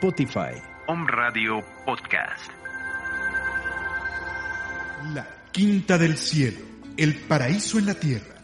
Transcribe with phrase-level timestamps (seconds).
[0.00, 0.56] Spotify.
[0.86, 2.50] Om Radio Podcast.
[5.12, 6.60] La Quinta del Cielo,
[6.96, 8.36] el paraíso en la tierra.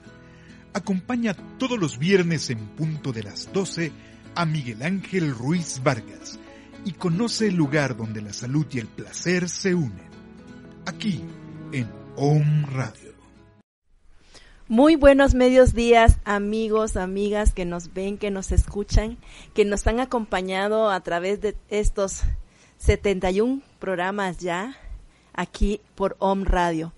[0.75, 3.91] Acompaña todos los viernes en punto de las 12
[4.35, 6.39] a Miguel Ángel Ruiz Vargas
[6.85, 10.11] y conoce el lugar donde la salud y el placer se unen.
[10.85, 11.25] Aquí,
[11.73, 13.06] en Om Radio.
[14.69, 19.17] Muy buenos medios días, amigos, amigas que nos ven, que nos escuchan,
[19.55, 22.23] que nos han acompañado a través de estos
[22.79, 24.77] 71 programas ya
[25.35, 26.93] aquí por Om Radio.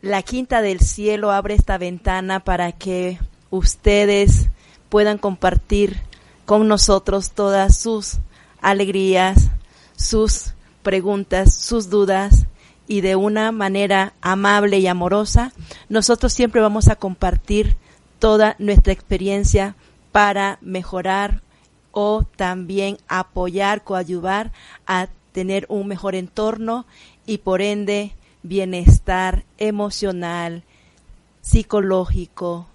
[0.00, 3.18] La Quinta del Cielo abre esta ventana para que
[3.50, 4.48] ustedes
[4.88, 6.00] puedan compartir
[6.46, 8.16] con nosotros todas sus
[8.62, 9.50] alegrías,
[9.94, 12.46] sus preguntas, sus dudas
[12.88, 15.52] y de una manera amable y amorosa,
[15.88, 17.76] nosotros siempre vamos a compartir
[18.18, 19.76] toda nuestra experiencia
[20.10, 21.42] para mejorar
[21.92, 24.52] o también apoyar, coayuvar
[24.86, 26.86] a tener un mejor entorno
[27.26, 30.64] y por ende bienestar emocional,
[31.42, 32.66] psicológico,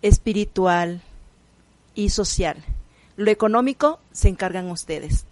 [0.00, 1.02] espiritual
[1.94, 2.56] y social.
[3.16, 5.26] Lo económico se encargan ustedes.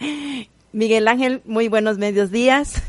[0.76, 2.84] Miguel Ángel, muy buenos medios días.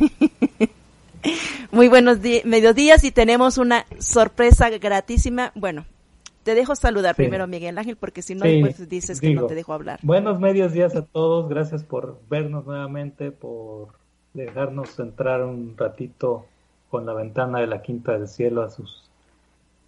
[1.72, 5.54] muy buenos mediodías y tenemos una sorpresa gratísima.
[5.56, 5.86] Bueno,
[6.44, 9.72] te dejo saludar primero, Miguel Ángel, porque si no, pues dices que no te dejo
[9.72, 10.02] hablar.
[10.04, 11.48] Buenos medios días a todos.
[11.48, 13.94] Gracias por vernos nuevamente, por
[14.34, 16.46] dejarnos entrar un ratito
[16.90, 19.10] con la ventana de la quinta del cielo a sus,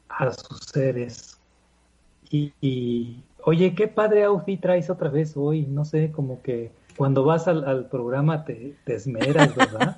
[0.08, 1.38] a sus seres.
[2.32, 5.64] Y, oye, qué padre outfit traes otra vez hoy.
[5.64, 9.98] No sé, como que cuando vas al, programa te, te, esmeras, ¿verdad?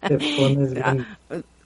[0.00, 1.06] te pones bien.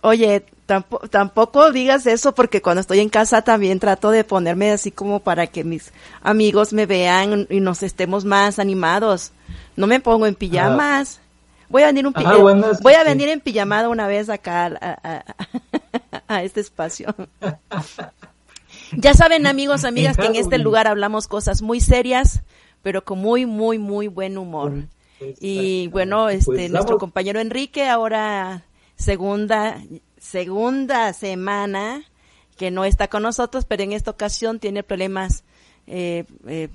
[0.01, 4.93] Oye, tampoco, tampoco digas eso porque cuando estoy en casa también trato de ponerme así
[4.93, 5.93] como para que mis
[6.23, 9.33] amigos me vean y nos estemos más animados.
[9.77, 11.21] No me pongo en pijamas.
[11.69, 15.25] Voy a venir un ah, voy a venir en pijamada una vez acá a,
[16.29, 17.15] a este espacio.
[18.93, 22.43] ya saben, amigos, amigas, que en este lugar hablamos cosas muy serias,
[22.83, 24.73] pero con muy, muy, muy buen humor.
[25.41, 28.65] Y bueno, pues este, nuestro compañero Enrique ahora
[28.97, 29.79] segunda,
[30.19, 32.05] segunda semana
[32.57, 35.45] que no está con nosotros, pero en esta ocasión tiene problemas
[35.87, 36.69] eh, eh,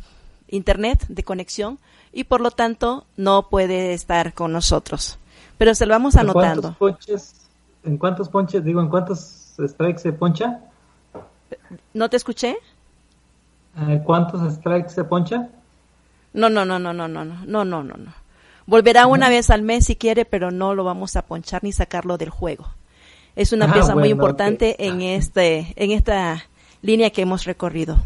[0.47, 1.79] internet de conexión
[2.11, 5.19] y por lo tanto no puede estar con nosotros.
[5.57, 6.69] Pero se lo vamos anotando.
[7.83, 10.61] ¿En cuántos ponches, digo, en cuántos strikes se poncha?
[11.93, 12.57] ¿No te escuché?
[13.77, 15.49] Eh, ¿Cuántos strikes se poncha?
[16.33, 18.13] No, no, no, no, no, no, no, no, no, no.
[18.65, 22.17] Volverá una vez al mes si quiere, pero no lo vamos a ponchar ni sacarlo
[22.17, 22.67] del juego.
[23.35, 26.45] Es una ah, pieza muy importante en este, en esta
[26.81, 27.97] línea que hemos recorrido.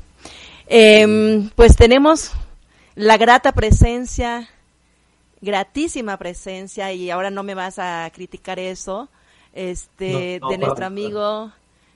[0.67, 2.31] Em, pues tenemos
[2.95, 4.49] la grata presencia,
[5.41, 9.09] gratísima presencia, y ahora no me vas a criticar eso,
[9.53, 11.51] este, de nuestro amigo,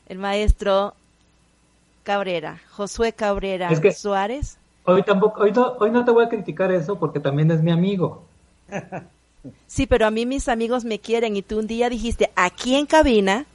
[0.07, 0.94] el maestro
[2.03, 4.57] Cabrera, Josué Cabrera Suárez.
[4.93, 8.23] Hoy tampoco, hoy hoy no te voy a criticar eso porque también es mi amigo.
[9.65, 12.85] Sí, pero a mí mis amigos me quieren y tú un día dijiste aquí en
[12.85, 13.47] cabina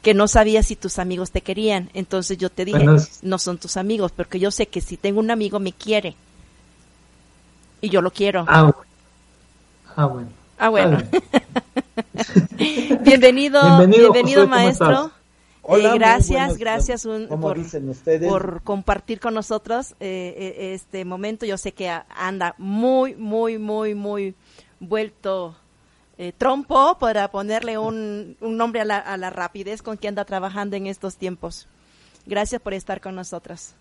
[0.00, 1.90] que no sabías si tus amigos te querían.
[1.92, 2.86] Entonces yo te dije,
[3.22, 6.14] no son tus amigos, porque yo sé que si tengo un amigo me quiere.
[7.82, 8.46] Y yo lo quiero.
[8.48, 8.62] Ah,
[10.06, 10.30] bueno.
[10.58, 10.98] Ah, bueno.
[13.02, 15.10] bienvenido, bienvenido, maestro.
[15.68, 17.06] Eh, gracias, gracias
[18.28, 21.46] por, compartir con nosotros eh, eh, este momento.
[21.46, 24.34] Yo sé que anda muy, muy, muy, muy
[24.78, 25.56] vuelto
[26.16, 28.84] eh, trompo para ponerle un, nombre a
[29.16, 31.66] la, rapidez con que anda trabajando en estos tiempos.
[32.26, 33.74] Gracias por estar con nosotros.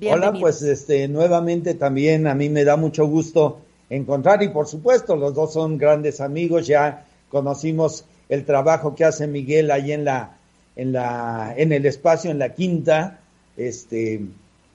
[0.00, 3.58] Hola, pues este, nuevamente también a mí me da mucho gusto
[3.90, 9.26] encontrar y por supuesto los dos son grandes amigos, ya conocimos el trabajo que hace
[9.26, 10.37] Miguel ahí en la
[10.78, 13.20] en la en el espacio en la quinta
[13.58, 14.22] este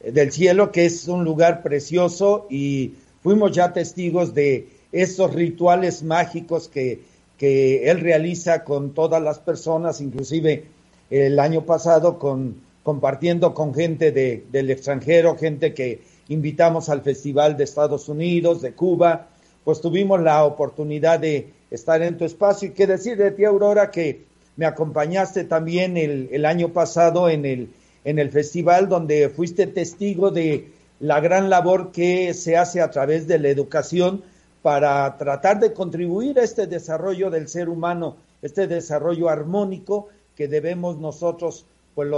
[0.06, 6.68] del cielo que es un lugar precioso y fuimos ya testigos de estos rituales mágicos
[6.68, 7.02] que,
[7.38, 10.66] que él realiza con todas las personas, inclusive
[11.10, 17.56] el año pasado con compartiendo con gente de, del extranjero, gente que invitamos al Festival
[17.56, 19.28] de Estados Unidos, de Cuba,
[19.64, 22.68] pues tuvimos la oportunidad de estar en tu espacio.
[22.68, 27.46] Y qué decir de ti, Aurora, que me acompañaste también el, el año pasado en
[27.46, 27.70] el,
[28.04, 33.28] en el festival donde fuiste testigo de la gran labor que se hace a través
[33.28, 34.24] de la educación
[34.62, 40.98] para tratar de contribuir a este desarrollo del ser humano, este desarrollo armónico que debemos
[40.98, 42.10] nosotros, pues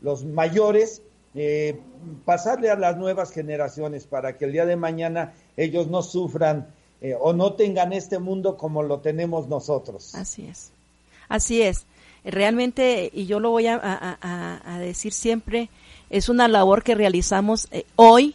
[0.00, 1.02] los, mayores,
[1.34, 1.80] eh,
[2.24, 6.68] pasarle a las nuevas generaciones para que el día de mañana ellos no sufran
[7.00, 10.14] eh, o no tengan este mundo como lo tenemos nosotros.
[10.14, 10.70] Así es,
[11.28, 11.86] así es.
[12.24, 15.70] Realmente, y yo lo voy a, decir siempre,
[16.10, 18.34] es una labor que realizamos eh, hoy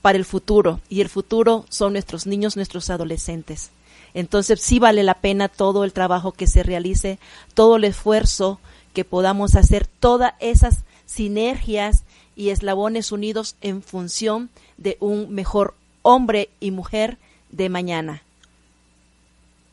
[0.00, 3.70] para el futuro, y el futuro son nuestros niños, nuestros adolescentes.
[4.14, 7.18] Entonces sí vale la pena todo el trabajo que se realice,
[7.54, 8.60] todo el esfuerzo
[8.94, 12.04] que podamos hacer, todas esas sinergias
[12.34, 14.48] y eslabones unidos en función
[14.78, 17.18] de un mejor hombre y mujer
[17.50, 18.22] de mañana.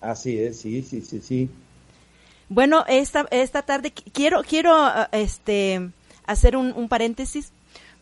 [0.01, 1.49] Así es, sí, sí, sí, sí.
[2.53, 5.89] Bueno, esta, esta tarde quiero, quiero ah, este,
[6.27, 7.51] hacer un, paréntesis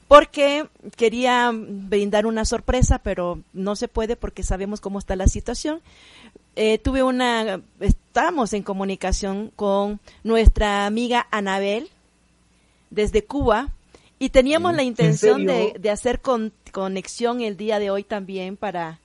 [0.10, 0.68] porque
[0.98, 5.80] quería brindar una sorpresa, pero no se puede porque sabemos cómo está la situación.
[6.58, 11.90] Eh, tuve una, estamos en comunicación con nuestra amiga Anabel
[12.90, 13.70] desde Cuba
[14.20, 19.00] y teníamos la intención de, de, hacer con, conexión el día de hoy también para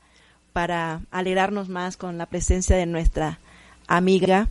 [0.53, 3.39] para alegrarnos más con la presencia de nuestra
[3.87, 4.49] amiga.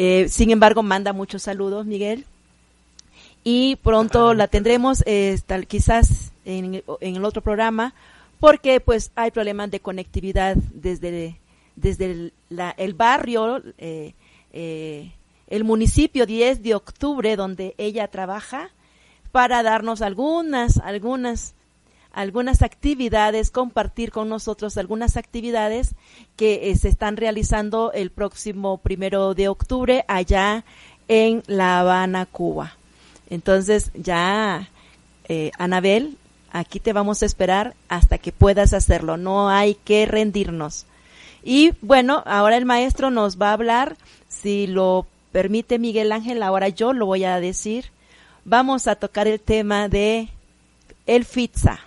[0.00, 2.24] Eh, sin embargo, manda muchos saludos, Miguel.
[3.42, 5.36] Y pronto la tendremos, eh,
[5.66, 7.94] quizás en, el otro programa,
[8.38, 11.40] porque pues hay problemas de conectividad desde,
[11.74, 12.30] desde
[12.76, 15.10] el, barrio, eh,
[15.48, 18.70] el municipio 10 de octubre, donde ella trabaja,
[19.32, 21.54] para darnos algunas, algunas
[22.12, 25.94] algunas actividades, compartir con nosotros algunas actividades
[26.36, 30.64] que eh, se están realizando el próximo primero de octubre allá
[31.06, 32.74] en La Habana, Cuba.
[33.30, 34.68] Entonces ya,
[35.28, 36.16] eh, Anabel,
[36.50, 39.16] aquí te vamos a esperar hasta que puedas hacerlo.
[39.16, 40.86] No hay que rendirnos.
[41.42, 43.96] Y bueno, ahora el maestro nos va a hablar,
[44.28, 47.86] si lo permite Miguel Ángel, ahora yo lo voy a decir.
[48.44, 50.28] Vamos a tocar el tema de
[51.06, 51.80] el FITSA.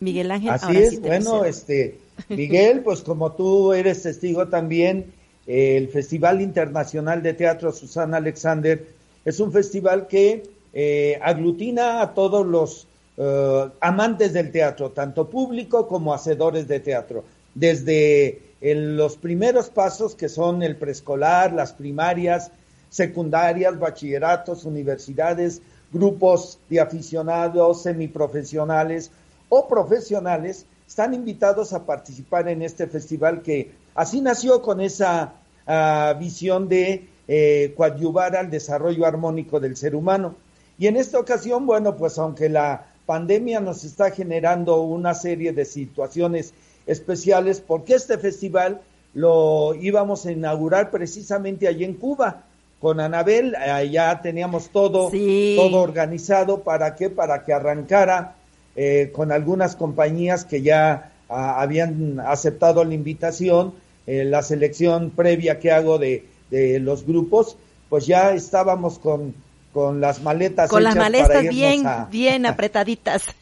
[0.00, 0.50] Miguel Ángel.
[0.50, 1.98] Así es, bueno, este,
[2.28, 5.12] Miguel, pues como tú eres testigo también,
[5.46, 8.86] el Festival Internacional de Teatro Susana Alexander
[9.24, 10.42] es un festival que
[10.72, 12.86] eh, aglutina a todos los
[13.16, 20.28] eh, amantes del teatro, tanto público como hacedores de teatro, desde los primeros pasos que
[20.28, 22.52] son el preescolar, las primarias,
[22.88, 29.10] secundarias, bachilleratos, universidades, grupos de aficionados, semiprofesionales,
[29.50, 35.34] o profesionales están invitados a participar en este festival que así nació con esa
[35.66, 40.34] ah, visión de eh, coadyuvar al desarrollo armónico del ser humano.
[40.78, 45.64] Y en esta ocasión, bueno, pues aunque la pandemia nos está generando una serie de
[45.64, 46.54] situaciones
[46.86, 48.80] especiales, porque este festival
[49.14, 52.44] lo íbamos a inaugurar precisamente allí en Cuba
[52.80, 53.54] con Anabel,
[53.90, 58.36] ya teníamos todo, todo organizado para que, para que arrancara
[58.76, 63.74] eh, con algunas compañías que ya ah, habían aceptado la invitación,
[64.06, 67.56] eh, la selección previa que hago de, los grupos,
[67.88, 69.34] pues ya estábamos con,
[69.72, 70.68] con las maletas.
[70.68, 73.36] Con las maletas bien, bien apretaditas.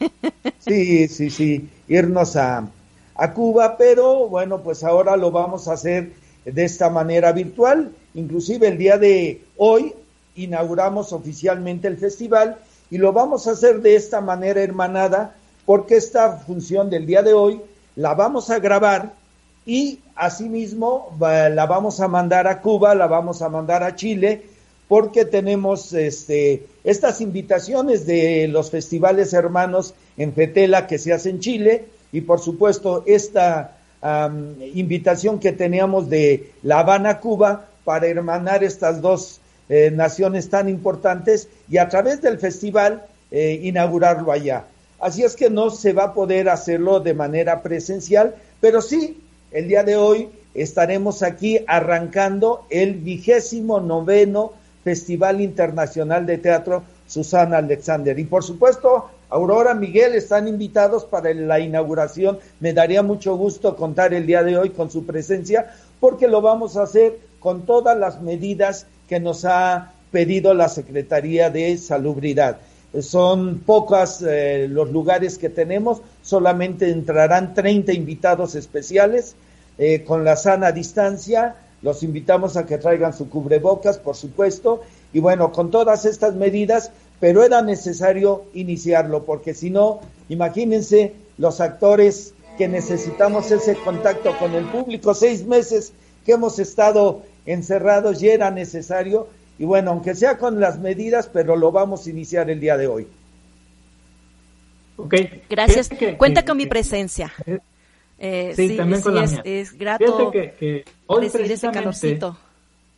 [0.59, 2.69] sí, sí, sí, irnos a,
[3.15, 6.13] a Cuba, pero bueno, pues ahora lo vamos a hacer
[6.45, 7.93] de esta manera virtual.
[8.15, 9.95] Inclusive el día de hoy
[10.37, 12.59] inauguramos oficialmente el festival
[12.91, 15.35] y lo vamos a hacer de esta manera hermanada
[15.67, 17.61] porque esta función del día de hoy
[17.97, 19.13] la vamos a grabar
[19.67, 24.43] y asimismo la vamos a mandar a Cuba, la vamos a mandar a Chile
[24.89, 31.41] porque tenemos este, estas invitaciones de los festivales hermanos en Fetela que se hace en
[31.41, 33.75] Chile y por supuesto esta
[34.75, 41.49] invitación que teníamos de La Habana, Cuba, para hermanar estas dos eh, naciones tan importantes
[41.69, 44.65] y a través del festival eh, inaugurarlo allá.
[45.01, 49.21] Así es que no se va a poder hacerlo de manera presencial, pero sí,
[49.53, 54.53] el día de hoy estaremos aquí arrancando el vigésimo noveno
[54.85, 58.19] Festival Internacional de Teatro Susana Alexander.
[58.19, 62.39] Y por supuesto, Aurora, Miguel están invitados para la inauguración.
[62.61, 66.77] Me daría mucho gusto contar el día de hoy con su presencia, porque lo vamos
[66.77, 72.59] a hacer con todas las medidas que nos ha pedido la Secretaría de Salubridad.
[73.01, 79.35] Son pocos eh, los lugares que tenemos, solamente entrarán 30 invitados especiales
[79.77, 81.57] eh, con la sana distancia.
[81.83, 86.91] Los invitamos a que traigan su cubrebocas, por supuesto, y bueno, con todas estas medidas,
[87.21, 94.55] pero era necesario iniciarlo, porque si no, imagínense los actores que necesitamos ese contacto con
[94.55, 95.93] el público, seis meses
[96.27, 99.29] que hemos estado encerrados y era necesario
[99.59, 102.87] y bueno, aunque sea con las medidas, pero lo vamos a iniciar el día de
[102.87, 103.09] hoy.
[104.97, 105.43] Okay.
[105.51, 105.91] Gracias.
[106.17, 107.33] Cuenta con mi presencia.
[108.21, 109.43] Eh, sí, también con la es, mía.
[109.45, 112.37] es grato que, que hoy recibir ese calorcito.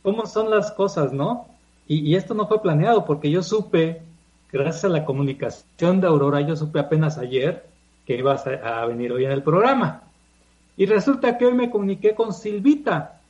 [0.01, 1.47] ¿Cómo son las cosas, no?
[1.87, 4.01] Y, y, esto no fue planeado porque yo supe,
[4.51, 7.65] gracias a la comunicación de Aurora, yo supe apenas ayer
[8.07, 10.01] que ibas a, a venir hoy en el programa.
[10.75, 13.20] Y resulta que hoy me comuniqué con Silvita,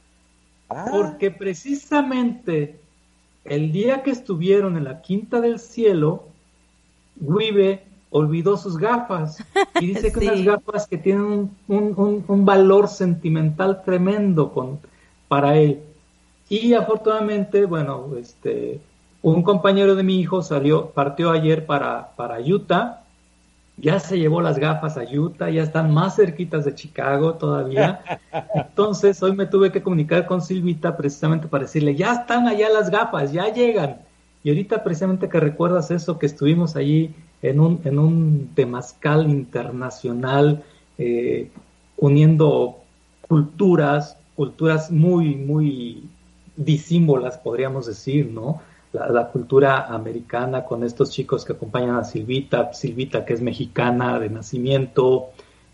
[0.76, 0.86] ah.
[0.90, 2.80] porque precisamente
[3.46, 6.28] el día que estuvieron en la Quinta del Cielo,
[7.16, 9.44] Guibe olvidó sus gafas
[9.80, 14.80] y dice que unas gafas que tienen un, un, valor sentimental tremendo con,
[15.28, 15.82] para él.
[16.50, 18.82] Y afortunadamente, bueno, este,
[19.22, 23.01] un compañero de mi hijo salió, partió ayer para, para Utah,
[23.82, 28.02] ya se llevó las gafas a Utah, ya están más cerquitas de Chicago todavía.
[28.56, 32.92] Entonces hoy me tuve que comunicar con Silvita precisamente para decirle, ya están allá las
[32.92, 33.98] gafas, ya llegan.
[34.44, 40.64] Y ahorita precisamente que recuerdas eso, que estuvimos allí en un, en un temazcal internacional,
[41.00, 41.50] eh,
[41.98, 42.78] uniendo
[43.28, 46.04] culturas, culturas muy, muy
[46.56, 48.62] disímbolas, podríamos decir, ¿no?
[48.94, 54.30] La, cultura americana con estos chicos que acompañan a Silvita, Silvita que es mexicana de
[54.30, 55.30] nacimiento,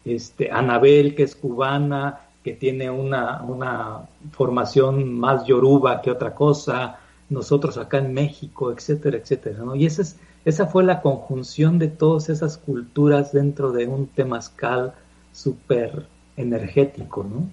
[0.05, 6.99] este, Anabel que es cubana, que tiene una, una formación más yoruba que otra cosa,
[7.29, 9.75] nosotros acá en México, etcétera, etcétera, ¿no?
[9.75, 14.93] Y ese es, esa fue la conjunción de todas esas culturas dentro de un temazcal
[15.33, 16.05] súper
[16.37, 17.49] energético, ¿no?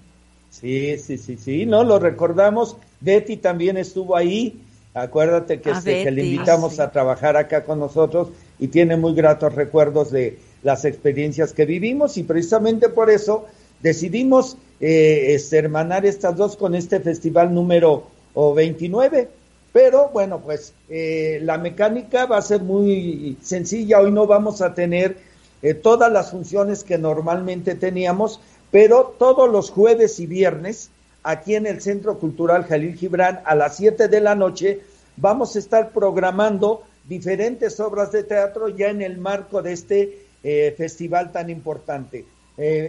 [0.50, 2.76] Sí, sí, sí, sí, no, lo recordamos.
[3.00, 4.62] Betty también estuvo ahí.
[4.94, 10.10] Acuérdate que, este, le invitamos a trabajar acá con nosotros y tiene muy gratos recuerdos
[10.10, 13.46] de las experiencias que vivimos y precisamente por eso
[13.82, 19.28] decidimos eh, este, hermanar estas dos con este festival número 29
[19.74, 23.98] pero bueno, pues eh, la mecánica va a ser muy sencilla.
[23.98, 25.16] Hoy no vamos a tener
[25.62, 28.38] eh, todas las funciones que normalmente teníamos,
[28.70, 30.90] pero todos los jueves y viernes,
[31.24, 34.80] aquí en el Centro Cultural Jalil Gibran, a las 7 de la noche,
[35.16, 40.72] vamos a estar programando diferentes obras de teatro ya en el marco de este eh,
[40.76, 42.24] festival tan importante.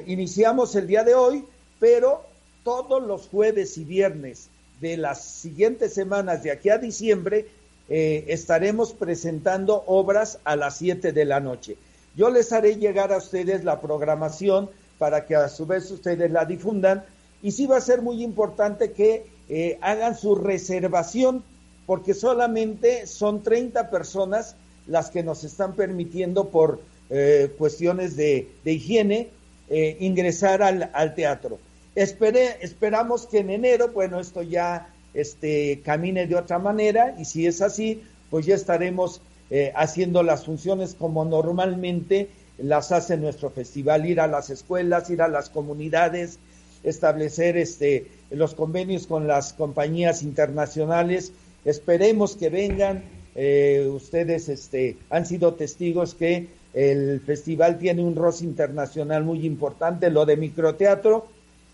[0.06, 1.44] iniciamos el día de hoy,
[1.80, 2.22] pero
[2.64, 4.50] todos los jueves y viernes
[4.82, 7.48] de las siguientes semanas, de aquí a diciembre,
[7.88, 11.78] eh, estaremos presentando obras a las 7 de la noche.
[12.16, 16.46] Yo les haré llegar a ustedes la programación para que a su vez ustedes la
[16.46, 17.04] difundan.
[17.42, 21.44] Y sí va a ser muy importante que eh, hagan su reservación,
[21.86, 24.56] porque solamente son 30 personas
[24.88, 29.30] las que nos están permitiendo por eh, cuestiones de, higiene
[29.68, 31.58] ingresar al, al teatro.
[31.96, 37.48] Esperé, esperamos que en enero, bueno, esto ya este, camine de otra manera y si
[37.48, 44.06] es así, pues ya estaremos eh, haciendo las funciones como normalmente las hace nuestro festival,
[44.06, 46.38] ir a las escuelas, ir a las comunidades,
[46.86, 51.34] establecer este, los convenios con las compañías internacionales.
[51.66, 53.04] Esperemos que vengan.
[53.36, 60.10] Eh, ustedes este, han sido testigos que el festival tiene un rostro internacional muy importante,
[60.10, 61.26] lo de microteatro,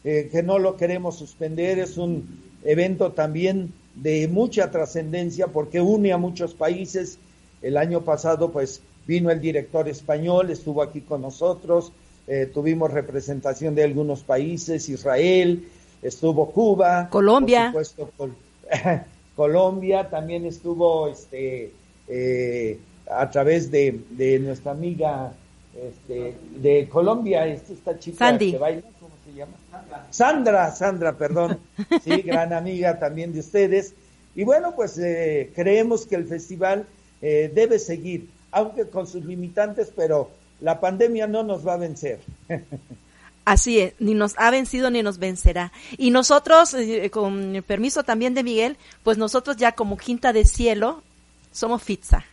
[0.03, 6.13] eh, que no lo queremos suspender, es un evento también de mucha trascendencia porque une
[6.13, 7.17] a muchos países.
[7.61, 11.91] El año pasado pues vino el director español, estuvo aquí con nosotros,
[12.31, 15.67] eh, tuvimos representación de algunos países, Israel,
[16.01, 18.29] estuvo Cuba, Colombia, por supuesto,
[19.35, 21.73] Colombia, también estuvo este
[22.07, 22.79] eh,
[23.11, 25.33] a través de, de nuestra amiga
[25.75, 28.83] este, de Colombia, esta chica que baila,
[30.09, 31.59] Sandra, Sandra, perdón,
[32.01, 33.93] sí, gran amiga también de ustedes.
[34.35, 36.85] Y bueno, pues eh, creemos que el festival
[37.21, 40.29] eh, debe seguir, aunque con sus limitantes, pero
[40.61, 42.19] la pandemia no nos va a vencer.
[43.43, 45.71] Así es, ni nos ha vencido ni nos vencerá.
[45.97, 50.45] Y nosotros, eh, con el permiso también de Miguel, pues nosotros ya como Quinta de
[50.45, 51.01] Cielo
[51.51, 52.23] somos FITSA.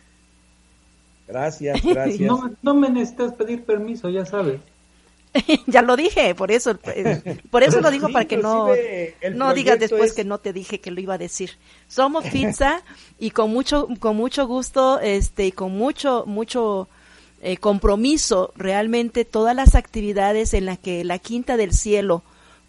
[1.27, 2.19] Gracias, gracias.
[2.19, 4.61] No, no me necesitas pedir permiso, ya sabes.
[5.67, 8.69] ya lo dije, por eso, eh, por eso lo digo para que no,
[9.33, 11.51] no digas después que no te dije que lo iba a decir.
[11.87, 12.81] Somos pizza
[13.19, 16.87] y con mucho, con mucho gusto, este, y con mucho, mucho
[17.41, 22.21] eh, compromiso, realmente todas las actividades en las que la Quinta del Cielo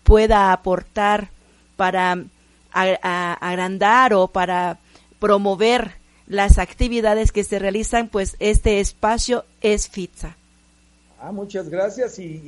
[0.02, 1.30] pueda aportar
[1.76, 2.24] para
[2.72, 4.78] agrandar o para
[5.18, 5.92] promover
[6.26, 10.36] las actividades que se realizan, pues este espacio es FITSA.
[11.20, 12.40] Ah, muchas gracias y,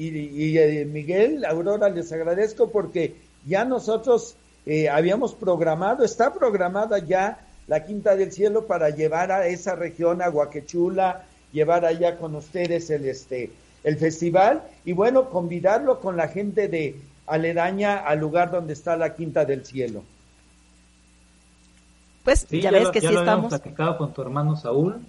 [0.57, 7.85] eh, Miguel, Aurora, les agradezco porque ya nosotros eh, habíamos programado, está programada ya la
[7.85, 13.07] Quinta del Cielo para llevar a esa región, a Guaquechula, llevar allá con ustedes el
[13.07, 13.51] este
[13.85, 19.15] el festival y bueno, convidarlo con la gente de aledaña al lugar donde está la
[19.15, 20.03] Quinta del Cielo.
[22.25, 23.49] Pues ya, ves que sí lo estamos.
[23.49, 25.01] platicado con tu hermano Saúl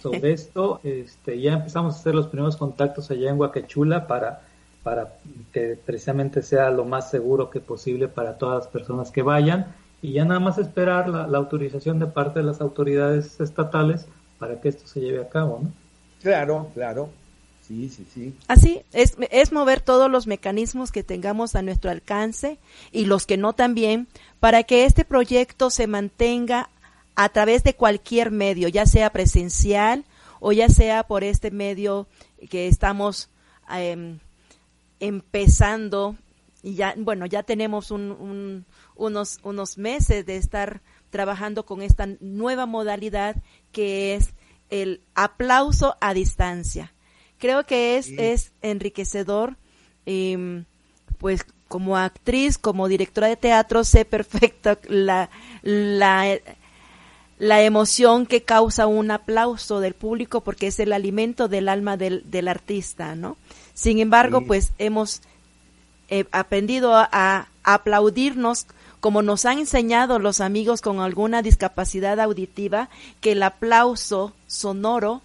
[0.00, 0.80] sobre esto.
[0.84, 4.42] Este, ya empezamos a hacer los primeros contactos allá en Huacachula para,
[4.84, 5.14] para
[5.52, 9.74] que precisamente sea lo más seguro que posible para todas las personas que vayan.
[10.00, 14.06] Y ya nada más esperar la, la autorización de parte de las autoridades estatales
[14.38, 15.72] para que esto se lleve a cabo, ¿no?
[16.22, 17.10] Claro, claro.
[17.66, 18.34] Sí, sí, sí.
[18.46, 22.58] Así, es, es mover todos los mecanismos que tengamos a nuestro alcance
[22.92, 24.06] y los que no también,
[24.38, 26.68] para que este proyecto se mantenga
[27.14, 30.04] a través de cualquier medio, ya sea presencial
[30.40, 32.06] o ya sea por este medio
[32.50, 33.30] que estamos
[33.70, 34.18] em,
[35.00, 36.16] empezando
[36.62, 38.64] y ya, bueno, ya tenemos un,
[38.96, 40.80] unos, unos meses de estar
[41.14, 43.36] trabajando con esta nueva modalidad
[43.70, 44.30] que es
[44.68, 46.92] el aplauso a distancia.
[47.38, 49.54] Creo que es, es enriquecedor,
[50.06, 50.64] em,
[51.18, 55.30] pues como actriz, como directora de teatro, sé perfecto la,
[55.62, 56.36] la,
[57.38, 62.28] la emoción que causa un aplauso del público porque es el alimento del alma del,
[62.28, 63.36] del artista, ¿no?
[63.72, 65.22] Sin embargo, pues hemos
[66.08, 68.66] eh, aprendido a aplaudirnos
[69.04, 72.88] como nos han enseñado los amigos con alguna discapacidad auditiva,
[73.20, 75.20] que el aplauso sonoro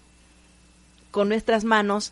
[1.12, 2.12] con nuestras manos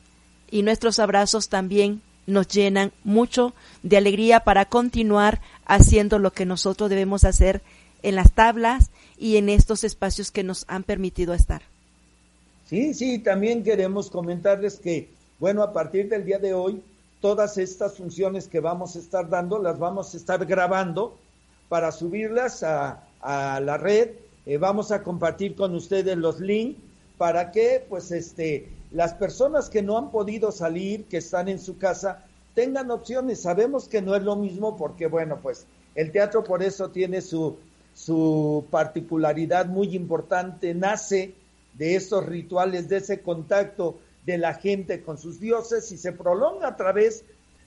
[0.49, 3.53] y nuestros abrazos también nos llenan mucho
[3.83, 7.61] de alegría para continuar haciendo lo que nosotros debemos hacer
[8.01, 11.63] en las tablas y en estos espacios que nos han permitido estar.
[12.69, 16.81] Sí, sí, también queremos comentarles que, bueno, a partir del día de hoy,
[17.19, 21.17] todas estas funciones que vamos a estar dando las vamos a estar grabando
[21.69, 24.11] para subirlas a, la red.
[24.45, 26.79] Eh, vamos a compartir con ustedes los links
[27.17, 31.77] para que, pues, este, las personas que no han podido salir, que están en su
[31.77, 33.41] casa, tengan opciones.
[33.41, 37.57] Sabemos que no es lo mismo porque, bueno, pues, el teatro por eso tiene su,
[37.93, 41.33] su particularidad muy importante, nace
[41.73, 46.67] de esos rituales, de ese contacto de la gente con sus dioses y se prolonga
[46.67, 47.23] a través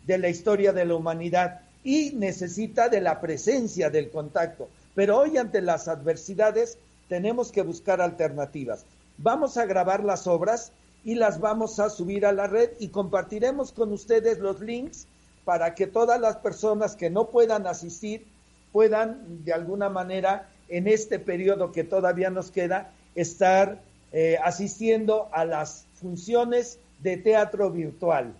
[0.06, 4.68] de la historia de la humanidad y necesita de la presencia del contacto.
[4.94, 8.84] Pero hoy ante las adversidades tenemos que buscar alternativas.
[9.18, 10.72] Vamos a grabar las obras
[11.04, 15.06] y las vamos a subir a la red y compartiremos con ustedes los links
[15.44, 18.26] para que todas las personas que no puedan asistir
[18.72, 23.80] puedan de alguna manera en este periodo que todavía nos queda estar
[24.12, 28.34] eh, asistiendo a las funciones de teatro virtual.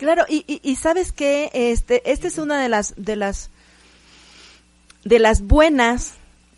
[0.00, 3.50] Claro, y, y, sabes que este, esta es una de las, de las,
[5.04, 6.14] de las buenas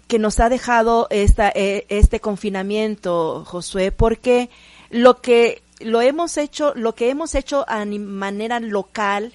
[0.06, 4.48] que nos ha dejado esta, eh, este confinamiento, Josué, porque
[4.90, 9.34] lo que lo hemos hecho, lo que hemos hecho a manera local,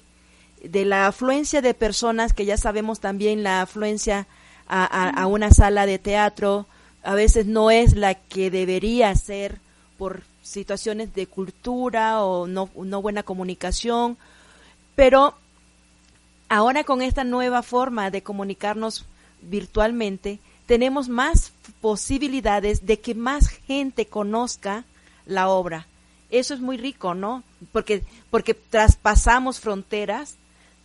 [0.64, 4.26] de la afluencia de personas, que ya sabemos también la afluencia
[4.66, 6.66] a, a una sala de teatro,
[7.02, 9.60] a veces no es la que debería ser
[9.98, 14.16] por situaciones de cultura o no, no buena comunicación,
[14.94, 15.34] pero
[16.48, 19.06] ahora con esta nueva forma de comunicarnos
[19.42, 24.84] virtualmente, tenemos más posibilidades de que más gente conozca
[25.26, 25.86] la obra.
[26.30, 27.42] Eso es muy rico, ¿no?
[27.72, 30.36] Porque, porque traspasamos fronteras,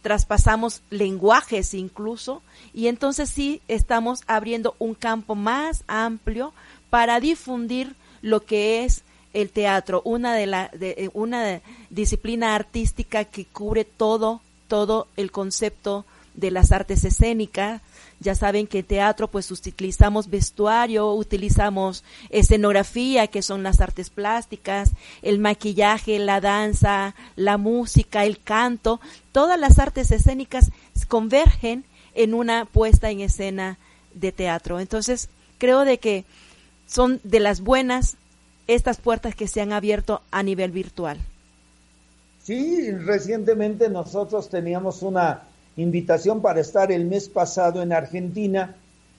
[0.02, 2.42] traspasamos lenguajes incluso,
[2.74, 6.54] y entonces sí estamos abriendo un campo más amplio
[6.90, 13.26] para difundir lo que es el teatro, una de la de, eh, una disciplina artística
[13.26, 17.82] que cubre todo todo el concepto de las artes escénicas.
[18.20, 24.92] Ya saben que en teatro pues utilizamos vestuario, utilizamos escenografía, que son las artes plásticas,
[25.22, 29.00] el maquillaje, la danza, la música, el canto,
[29.32, 30.72] todas las artes escénicas
[31.08, 31.84] convergen
[32.16, 33.78] en una puesta en escena
[34.16, 34.80] de teatro.
[34.80, 36.26] Entonces, creo de que
[36.88, 38.18] son de las buenas
[38.68, 41.18] estas puertas que se han abierto a nivel virtual.
[42.44, 45.44] Sí, recientemente nosotros teníamos una
[45.78, 48.76] invitación para estar el mes pasado en Argentina.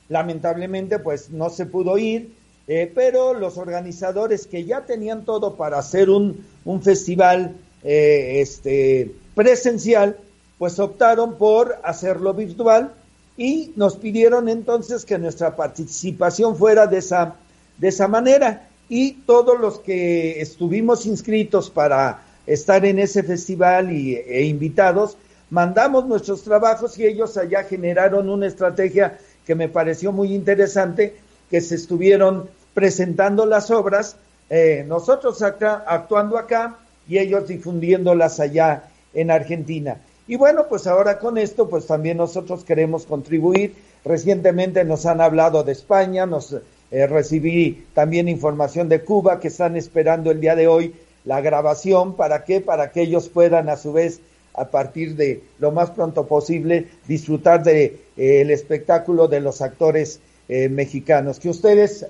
[0.08, 2.34] Lamentablemente, pues no se pudo ir,
[2.68, 9.14] eh, pero los organizadores que ya tenían todo para hacer un, un festival eh, este,
[9.34, 10.16] presencial,
[10.58, 12.92] pues optaron por hacerlo virtual
[13.36, 17.36] y nos pidieron entonces que nuestra participación fuera de esa,
[17.78, 24.16] de esa manera y todos los que estuvimos inscritos para estar en ese festival y,
[24.16, 25.16] e invitados,
[25.50, 31.16] mandamos nuestros trabajos y ellos allá generaron una estrategia que me pareció muy interesante,
[31.50, 34.16] que se estuvieron presentando las obras
[34.50, 36.76] eh, nosotros acá, actuando acá
[37.08, 39.98] y ellos difundiéndolas allá en Argentina.
[40.26, 43.74] Y bueno, pues ahora con esto, pues también nosotros queremos contribuir.
[44.04, 46.56] Recientemente nos han hablado de España, nos
[46.94, 52.14] eh, recibí también información de Cuba que están esperando el día de hoy la grabación.
[52.14, 52.60] ¿Para qué?
[52.60, 54.20] Para que ellos puedan a su vez,
[54.54, 60.20] a partir de lo más pronto posible, disfrutar de eh, el espectáculo de los actores
[60.48, 61.40] eh, mexicanos.
[61.40, 62.06] Que ustedes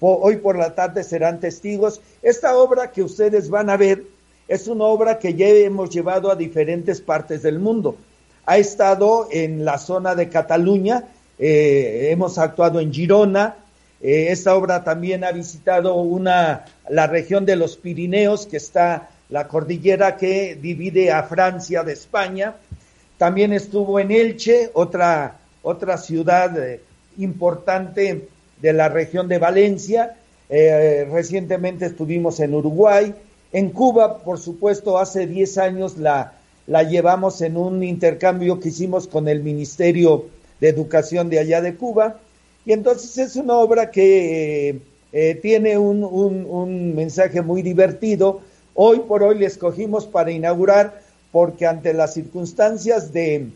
[0.00, 2.02] hoy por la tarde serán testigos.
[2.20, 4.04] Esta obra que ustedes van a ver
[4.48, 7.96] es una obra que ya hemos llevado a diferentes partes del mundo.
[8.44, 11.04] Ha estado en la zona de Cataluña,
[11.38, 13.56] eh, hemos actuado en Girona,
[14.00, 19.48] eh, esta obra también ha visitado una, la región de los Pirineos, que está la
[19.48, 22.54] cordillera que divide a Francia de España.
[23.18, 26.80] También estuvo en Elche, otra, otra ciudad eh,
[27.18, 28.28] importante
[28.60, 30.16] de la región de Valencia.
[30.48, 33.12] recientemente estuvimos en Uruguay,
[33.52, 36.34] en Cuba, por supuesto, hace 10 años la,
[36.66, 40.26] la llevamos en un intercambio que hicimos con el Ministerio
[40.60, 42.18] de Educación de allá de Cuba.
[42.66, 44.80] Y entonces es una obra que eh,
[45.12, 48.40] eh, tiene un, un, mensaje muy divertido.
[48.74, 51.00] Hoy por hoy le escogimos para inaugurar
[51.30, 53.50] porque ante las circunstancias de,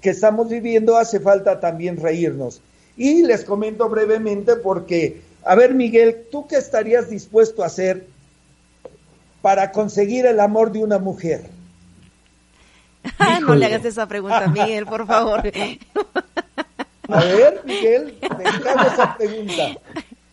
[0.00, 2.60] que estamos viviendo hace falta también reírnos.
[2.96, 8.06] Y les comento brevemente porque, a ver Miguel, ¿tú qué estarías dispuesto a hacer
[9.40, 11.48] para conseguir el amor de una mujer?
[13.46, 15.42] no le hagas esa pregunta a Miguel, por favor.
[17.08, 19.80] A ver, Miguel, me esa pregunta.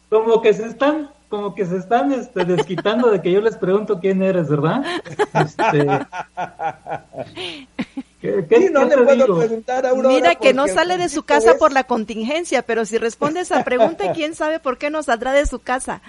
[0.09, 3.99] Como que se están, como que se están este, desquitando de que yo les pregunto
[3.99, 4.83] quién eres, ¿verdad?
[5.33, 5.87] Este,
[8.21, 11.71] ¿qué, no le puedo preguntar a Aurora Mira que no sale de su casa por
[11.71, 15.59] la contingencia, pero si responde esa pregunta, quién sabe por qué no saldrá de su
[15.59, 16.01] casa.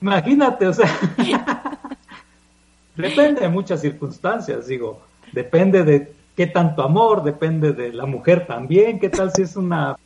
[0.00, 0.88] Imagínate, o sea,
[2.96, 5.00] depende de muchas circunstancias, digo,
[5.32, 9.98] depende de qué tanto amor, depende de la mujer también, qué tal si es una,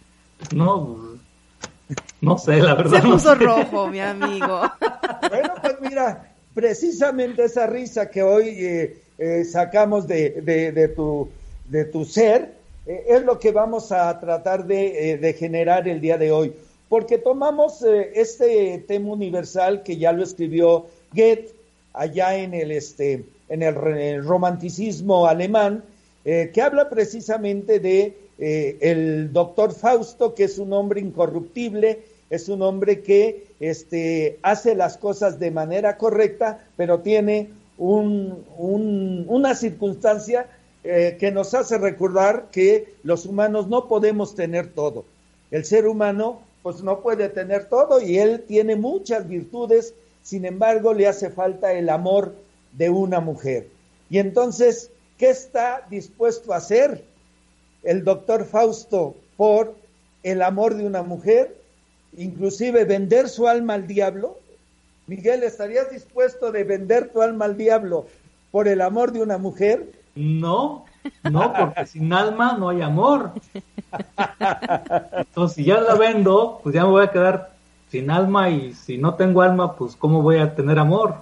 [0.52, 1.18] no,
[2.20, 3.02] no sé, la verdad.
[3.02, 4.62] Se puso rojo, mi amigo.
[5.28, 11.28] Bueno, pues mira, precisamente esa risa que hoy eh, eh, sacamos de, de, tu,
[11.68, 16.18] de tu ser, eh, es lo que vamos a tratar de, de generar el día
[16.18, 16.52] de hoy
[16.92, 21.48] porque tomamos eh, este tema universal que ya lo escribió Goethe
[21.94, 25.82] allá en el, este, en el, romanticismo alemán,
[26.24, 32.48] eh, que habla precisamente de eh, el doctor Fausto, que es un hombre incorruptible, es
[32.48, 40.46] un hombre que este, hace las cosas de manera correcta, pero tiene un, una circunstancia
[40.82, 45.04] que nos hace recordar que los humanos no podemos tener todo.
[45.52, 50.94] El ser humano pues no puede tener todo y él tiene muchas virtudes, sin embargo
[50.94, 52.34] le hace falta el amor
[52.72, 53.68] de una mujer.
[54.08, 54.90] Y entonces,
[55.22, 57.04] ¿qué está dispuesto a hacer
[57.84, 59.76] el doctor Fausto por
[60.24, 61.56] el amor de una mujer?
[62.16, 64.40] Inclusive vender su alma al diablo.
[65.06, 68.08] Miguel, ¿estarías dispuesto de vender tu alma al diablo
[68.50, 69.92] por el amor de una mujer?
[70.16, 70.86] No,
[71.22, 73.30] no, porque sin alma no hay amor.
[75.14, 77.52] Entonces, si ya la vendo, pues ya me voy a quedar
[77.90, 81.14] sin alma y si no tengo alma, pues ¿cómo voy a tener amor?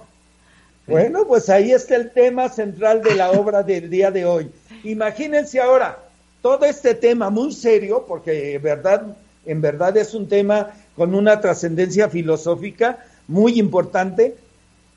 [0.87, 4.51] Bueno, pues ahí está el tema central de la obra del día de hoy.
[4.83, 5.99] Imagínense ahora
[6.41, 9.05] todo este tema muy serio, porque verdad,
[9.45, 14.35] en verdad es un tema con una trascendencia filosófica muy importante,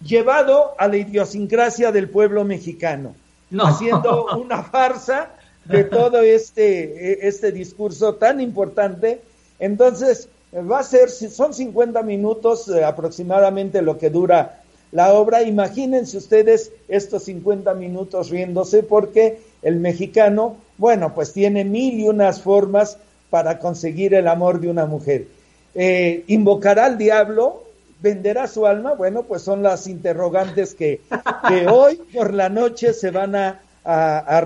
[0.02, 3.14] llevado a la idiosincrasia del pueblo mexicano
[3.62, 5.30] haciendo una farsa
[5.64, 9.20] de todo este, e, este discurso tan importante.
[9.58, 14.60] Entonces, va a ser, son 50 minutos eh, aproximadamente lo que dura
[14.94, 15.42] la obra.
[15.42, 22.40] Imagínense ustedes estos 50 minutos riéndose porque el mexicano, bueno, pues tiene mil y unas
[22.40, 22.96] formas
[23.28, 25.26] para conseguir el amor de una mujer.
[25.74, 27.64] Eh, invocará al diablo,
[28.00, 28.94] venderá su alma?
[28.94, 31.00] Bueno, pues son las interrogantes que,
[31.68, 33.60] hoy por la noche se van a,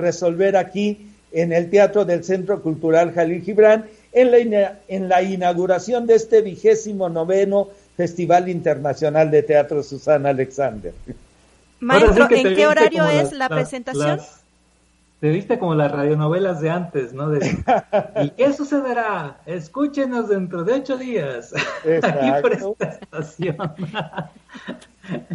[0.00, 6.06] resolver aquí en el Teatro del Centro Cultural Jalil Gibran en la, en la inauguración
[6.06, 10.94] de este vigésimo noveno Festival Internacional de Teatro Susana Alexander.
[11.80, 14.20] Maestro, ¿en qué horario es la, presentación?
[15.20, 17.34] te viste como las radionovelas de antes, ¿no?
[18.22, 19.38] ¿Y qué sucederá?
[19.46, 21.52] Escúchenos dentro de ocho días.
[22.02, 23.56] Aquí por esta estación.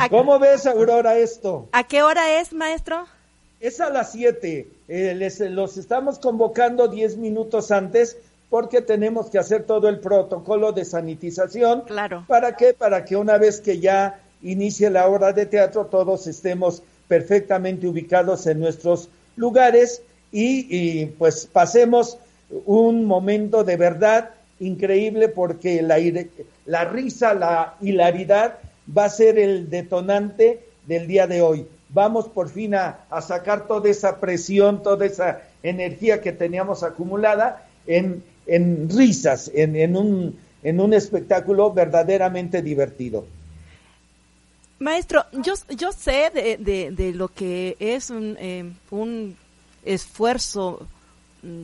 [0.09, 1.67] ¿Cómo ves, Aurora, esto?
[1.73, 3.07] ¿A qué hora es, maestro?
[3.59, 4.69] Es a las siete.
[4.87, 8.15] Eh, les, los estamos convocando diez minutos antes
[8.53, 11.85] porque tenemos que hacer todo el protocolo de sanitización.
[11.87, 12.23] Claro.
[12.27, 12.75] ¿Para qué?
[12.75, 18.45] Para que una vez que ya inicie la obra de teatro, todos estemos perfectamente ubicados
[18.45, 22.19] en nuestros lugares y, pues pasemos
[22.67, 25.97] un momento de verdad increíble porque la,
[26.67, 28.59] la risa, la hilaridad
[28.95, 31.65] va a ser el detonante del día de hoy.
[31.89, 38.23] Vamos por fin a, sacar toda esa presión, toda esa energía que teníamos acumulada en,
[38.45, 43.25] en risas, en, en, un, en un espectáculo verdaderamente divertido.
[44.79, 49.37] Maestro, yo, yo sé de, de, lo que es un, eh, un
[49.85, 50.85] esfuerzo
[51.41, 51.63] mm,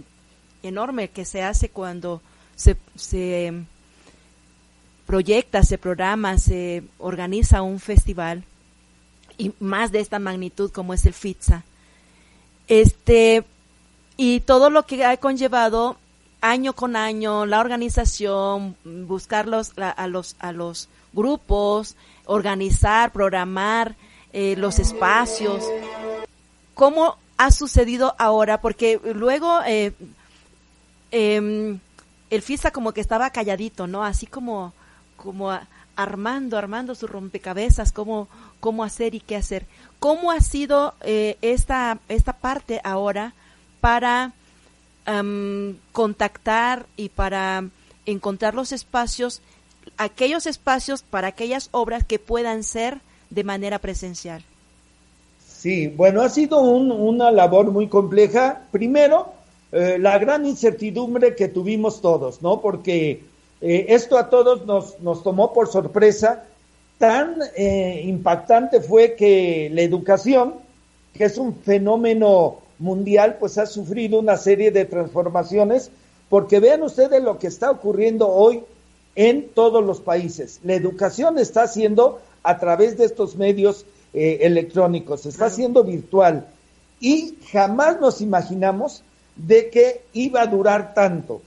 [0.64, 2.22] enorme que se hace cuando
[2.56, 3.54] se, se
[5.06, 8.44] proyecta, se programa, se organiza un festival
[9.38, 11.64] y más de esta magnitud como es el FITSA.
[12.68, 13.44] Este,
[14.18, 15.98] y todo lo que ha conllevado
[16.42, 23.96] año con año la organización, buscarlos a los a los grupos, organizar, programar
[24.32, 25.66] eh, los espacios.
[26.76, 28.62] ¿Cómo ha sucedido ahora?
[28.62, 29.94] Porque luego eh,
[31.12, 31.80] em,
[32.30, 34.04] el FISA como que estaba calladito, ¿no?
[34.04, 34.74] Así como,
[35.18, 35.52] como
[35.96, 39.66] armando, armando su rompecabezas, cómo, cómo hacer y qué hacer.
[40.00, 43.34] ¿Cómo ha sido eh, esta, esta parte ahora
[43.82, 44.34] para
[45.92, 47.64] contactar y para
[48.06, 49.42] encontrar los espacios
[49.98, 54.44] aquellos espacios para aquellas obras que puedan ser de manera presencial.
[55.46, 58.62] Sí, bueno, ha sido una labor muy compleja.
[58.72, 59.34] Primero,
[59.72, 62.62] eh, la gran incertidumbre que tuvimos todos, ¿no?
[62.62, 63.24] Porque
[63.62, 66.46] eh, esto a todos nos, nos tomó por sorpresa.
[66.98, 70.56] Tan eh, impactante fue que la educación,
[71.14, 75.92] que es un fenómeno mundial, pues ha sufrido una serie de transformaciones,
[76.30, 78.64] porque vean ustedes lo que está ocurriendo hoy
[79.16, 80.60] en todos los países.
[80.64, 86.48] La educación está haciendo a través de estos medios eh, electrónicos, está haciendo virtual
[87.00, 89.04] y jamás nos imaginamos
[89.36, 91.42] de que iba a durar tanto.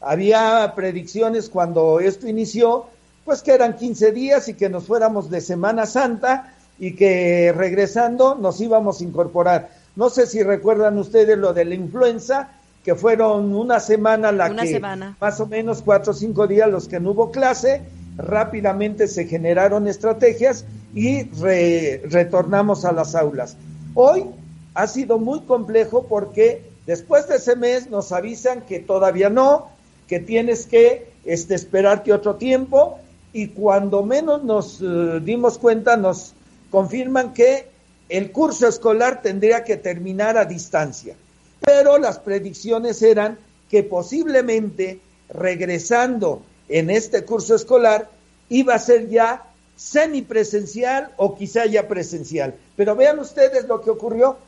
[0.00, 2.86] Había predicciones cuando esto inició,
[3.24, 8.34] pues que eran 15 días y que nos fuéramos de Semana Santa y que regresando
[8.34, 9.70] nos íbamos a incorporar.
[9.98, 12.50] No sé si recuerdan ustedes lo de la influenza,
[12.84, 14.80] que fueron una semana la que
[15.18, 17.82] más o menos cuatro o cinco días los que no hubo clase,
[18.16, 23.56] rápidamente se generaron estrategias y retornamos a las aulas.
[23.94, 24.26] Hoy
[24.74, 29.66] ha sido muy complejo porque después de ese mes nos avisan que todavía no,
[30.06, 33.00] que tienes que este, esperarte otro tiempo
[33.32, 36.34] y cuando menos nos eh, dimos cuenta nos
[36.70, 37.76] confirman que
[38.08, 41.14] el curso escolar tendría que terminar a distancia
[41.60, 48.08] pero las predicciones eran que posiblemente regresando en este curso escolar
[48.48, 49.44] iba a ser ya
[49.76, 52.54] semipresencial o quizá ya presencial.
[52.76, 54.38] Pero vean ustedes lo que ocurrió,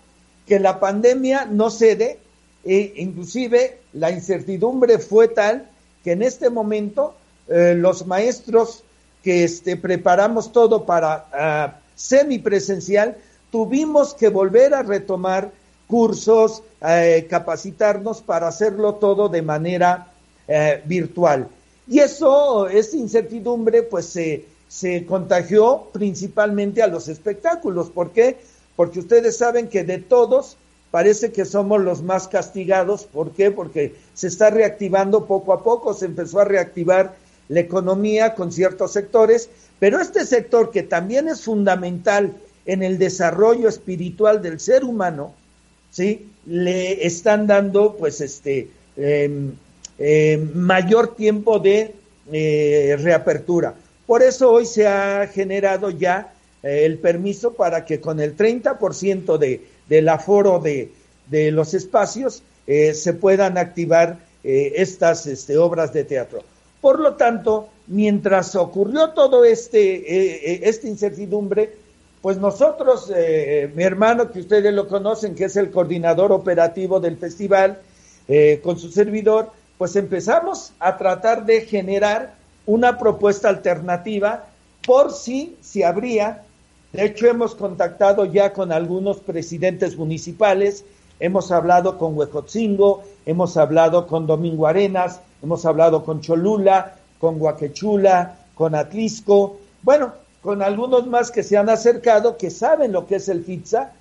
[0.47, 2.19] que la pandemia no cede
[2.65, 5.69] e inclusive la incertidumbre fue tal
[6.03, 7.15] que en este momento
[7.49, 8.83] eh, los maestros
[9.23, 13.19] que este, preparamos todo para uh, semipresencial
[13.51, 15.53] tuvimos que volver a retomar
[15.87, 20.13] cursos, eh, capacitarnos para hacerlo todo de manera
[20.47, 21.49] eh, virtual.
[21.89, 27.91] Y eso, esa incertidumbre, pues se, se contagió principalmente a los espectáculos.
[27.91, 28.39] ¿Por qué?
[28.77, 30.57] Porque ustedes saben que de todos
[30.93, 33.05] parece que somos los más castigados.
[33.05, 33.51] ¿Por qué?
[33.51, 37.17] Porque se está reactivando poco a poco, se empezó a reactivar
[37.49, 42.33] la economía con ciertos sectores, pero este sector que también es fundamental
[42.67, 45.35] en el desarrollo espiritual del ser humano,
[45.91, 46.29] ¿sí?
[46.47, 49.53] Le están dando, pues, este, em,
[49.99, 51.95] em, mayor tiempo de
[52.33, 53.75] eh, reapertura.
[54.07, 59.37] Por eso hoy se ha generado ya eh, el permiso para que con el 30%
[59.37, 60.93] de, del aforo de,
[61.29, 66.43] de los espacios eh, se puedan activar estas este, obras de teatro.
[66.81, 71.75] Por lo tanto, mientras ocurrió todo este esta incertidumbre,
[72.23, 77.17] pues nosotros, eh, mi hermano, que ustedes lo conocen, que es el coordinador operativo del
[77.17, 77.79] festival,
[78.29, 82.35] eh, con su servidor, pues empezamos a tratar de generar
[82.67, 84.45] una propuesta alternativa
[84.87, 86.43] por si, si habría.
[86.93, 90.85] De hecho, hemos contactado ya con algunos presidentes municipales,
[91.21, 98.37] hemos hablado con Huejotzingo, hemos hablado con Domingo Arenas, hemos hablado con Cholula, con Huaquechula,
[98.55, 99.59] con Atlisco.
[99.83, 103.93] Bueno, con algunos más que se han acercado, que saben lo que es el FITSA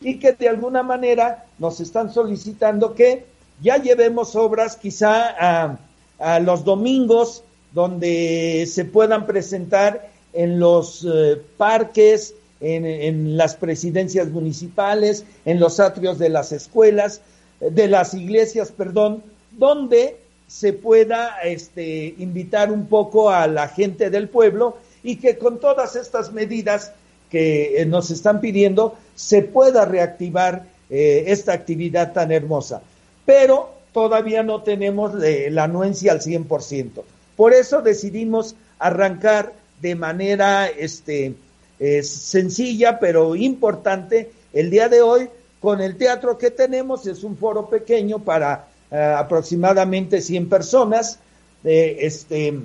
[0.00, 3.26] y que de alguna manera nos están solicitando que
[3.60, 5.76] ya llevemos obras quizá
[6.18, 14.28] a, los domingos donde se puedan presentar en los eh, parques, en, en, las presidencias
[14.28, 17.20] municipales, en los atrios de las escuelas,
[17.60, 20.16] de las iglesias, perdón, donde
[20.48, 24.78] se pueda este, invitar un poco a la gente del pueblo
[25.08, 26.92] y que con todas estas medidas
[27.30, 32.82] que eh, nos están pidiendo se pueda reactivar eh, esta actividad tan hermosa.
[33.24, 37.02] Pero todavía no tenemos la anuencia al 100%.
[37.36, 41.32] Por eso decidimos arrancar de manera este,
[41.80, 47.06] eh, sencilla pero importante el día de hoy con el teatro que tenemos.
[47.06, 51.18] Es un foro pequeño para eh, aproximadamente 100 personas.
[51.64, 52.60] este,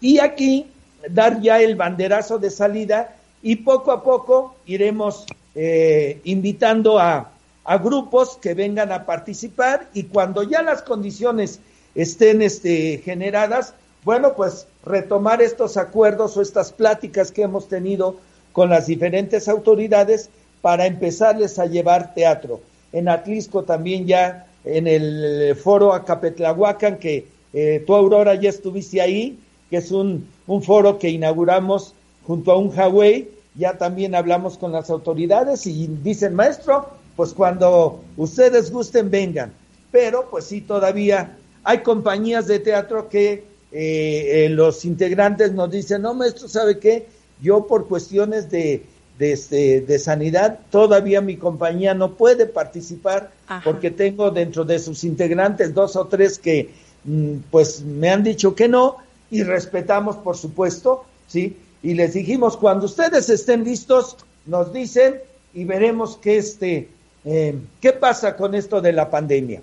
[0.00, 0.71] y aquí
[1.10, 7.30] dar ya el banderazo de salida y poco a poco iremos eh, invitando a,
[7.64, 11.60] a, grupos que vengan a participar y cuando ya las condiciones
[11.94, 18.16] estén este, generadas, bueno, pues retomar estos acuerdos o estas pláticas que hemos tenido
[18.52, 22.60] con las diferentes autoridades para empezarles a llevar teatro.
[22.92, 29.38] En Atlisco también ya en el foro Acapetlahuacan, que eh, tú, Aurora, ya estuviste ahí,
[29.70, 31.94] que es un, un foro que inauguramos
[32.26, 38.00] junto a un Huawei, ya también hablamos con las autoridades y dicen, maestro, pues cuando
[38.16, 39.52] ustedes gusten, vengan.
[39.90, 46.02] Pero pues sí, todavía hay compañías de teatro que eh, eh, los integrantes nos dicen,
[46.02, 47.06] no, maestro, ¿sabe qué?
[47.42, 48.84] Yo por cuestiones de,
[49.18, 53.30] de, este, de sanidad, todavía mi compañía no puede participar
[53.64, 56.70] porque tengo dentro de sus integrantes dos o tres que
[57.04, 58.96] mm, pues me han dicho que no
[59.32, 61.56] y respetamos por supuesto, ¿sí?
[61.82, 64.16] Y les dijimos, cuando ustedes estén listos,
[64.46, 65.20] nos dicen
[65.52, 66.88] y veremos qué, este,
[67.24, 69.60] eh, qué pasa con esto de la pandemia.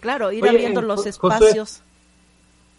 [0.00, 1.82] Claro, ir abriendo los espacios.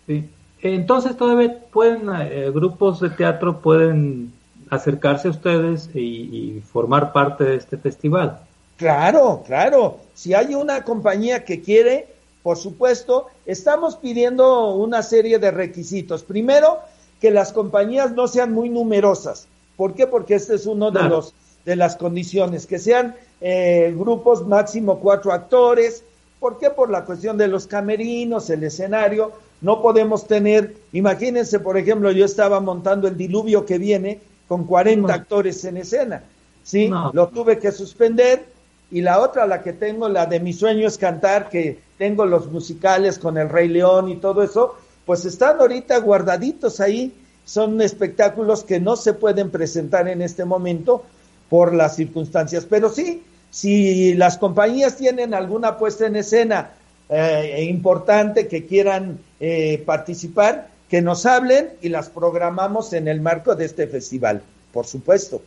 [0.06, 0.30] sí.
[0.64, 4.32] Entonces todavía pueden, eh, grupos de teatro pueden
[4.70, 8.40] acercarse a ustedes y, formar parte de este festival.
[8.78, 10.00] Claro, claro.
[10.14, 12.08] Si hay una compañía que quiere,
[12.44, 16.24] por supuesto, estamos pidiendo una serie de requisitos.
[16.24, 16.80] Primero,
[17.22, 19.48] que las compañías no sean muy numerosas.
[19.78, 20.08] ¿Por qué?
[20.08, 21.34] Porque este es uno de los
[21.66, 26.04] de las condiciones, que sean eh, grupos máximo cuatro actores.
[26.42, 26.70] ¿Por qué?
[26.70, 29.32] Por la cuestión de los camerinos, el escenario.
[29.62, 35.14] No podemos tener, imagínense, por ejemplo, yo estaba montando el diluvio que viene con 40
[35.14, 36.24] actores en escena.
[36.64, 38.46] Sí, lo tuve que suspender
[38.92, 42.52] y la otra, la que tengo, la de mi sueño es cantar, que tengo los
[42.52, 47.14] musicales con el Rey León y todo eso, pues están ahorita guardaditos ahí.
[47.46, 51.06] Son espectáculos que no se pueden presentar en este momento
[51.48, 52.68] por las circunstancias.
[52.70, 56.72] Pero sí, si las compañías tienen alguna puesta en escena
[57.08, 63.56] eh, importante que quieran eh, participar, que nos hablen y las programamos en el marco
[63.56, 64.42] de este festival,
[64.74, 65.42] por supuesto.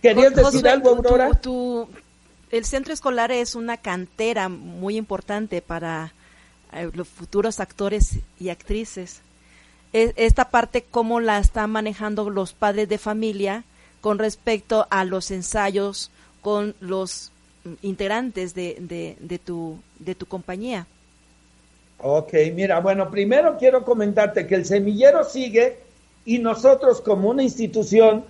[0.00, 1.38] ¿Querías decir algo, Aurora?
[2.50, 6.12] El centro escolar es una cantera muy importante para
[6.72, 9.20] eh, los futuros actores y actrices.
[9.92, 13.64] E, esta parte, ¿cómo la están manejando los padres de familia
[14.00, 16.10] con respecto a los ensayos
[16.42, 17.32] con los
[17.82, 20.86] integrantes de, de, tu, de tu compañía?
[21.98, 25.78] Ok, mira, bueno, primero quiero comentarte que el semillero sigue
[26.24, 28.24] y nosotros como una institución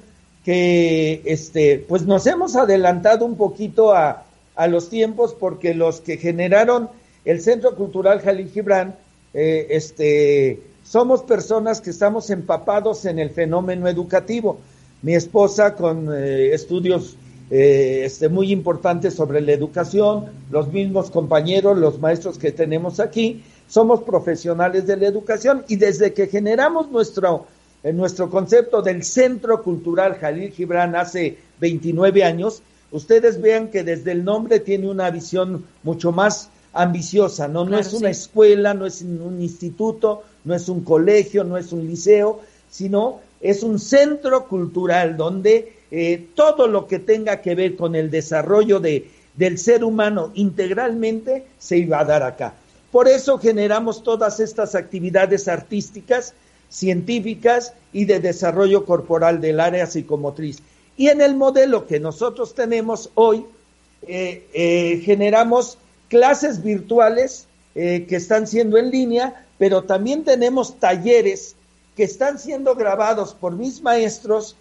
[0.45, 4.25] que, este, pues nos hemos adelantado un poquito a,
[4.57, 6.89] a los tiempos porque los que generaron
[7.25, 8.97] el Centro Cultural Jalil Gibran,
[9.35, 14.59] eh, este, somos personas que estamos empapados en el fenómeno educativo.
[15.03, 17.17] Mi esposa con eh, estudios
[17.51, 23.43] eh, este, muy importantes sobre la educación, los mismos compañeros, los maestros que tenemos aquí,
[23.69, 27.47] somos profesionales de la educación y desde que generamos nuestro,
[27.83, 34.13] eh, nuestro concepto del Centro Cultural Jalil Gibran hace 29 años, ustedes vean que desde
[34.13, 37.65] el nombre tiene una visión mucho más ambiciosa, ¿no?
[37.65, 41.87] no es una escuela, no es un instituto, no es un colegio, no es un
[41.87, 47.95] liceo, sino es un centro cultural donde eh, todo lo que tenga que ver con
[47.95, 52.55] el desarrollo de, del ser humano integralmente se iba a dar acá.
[52.93, 56.35] Por eso generamos todas estas actividades artísticas,
[56.71, 60.61] científicas y de desarrollo corporal del área psicomotriz.
[60.97, 63.45] Y en el modelo que nosotros tenemos hoy,
[64.07, 65.77] eh, eh, generamos
[66.09, 71.55] clases virtuales eh, que están siendo en línea, pero también tenemos talleres
[71.97, 74.57] que están siendo grabados por mis maestros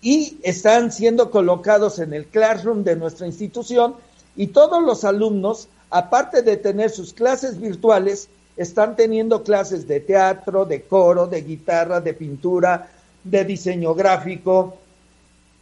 [0.00, 3.94] y están siendo colocados en el classroom de nuestra institución
[4.36, 10.64] y todos los alumnos aparte de tener sus clases virtuales, están teniendo clases de teatro,
[10.64, 12.88] de coro, de guitarra, de pintura,
[13.24, 14.78] de diseño gráfico,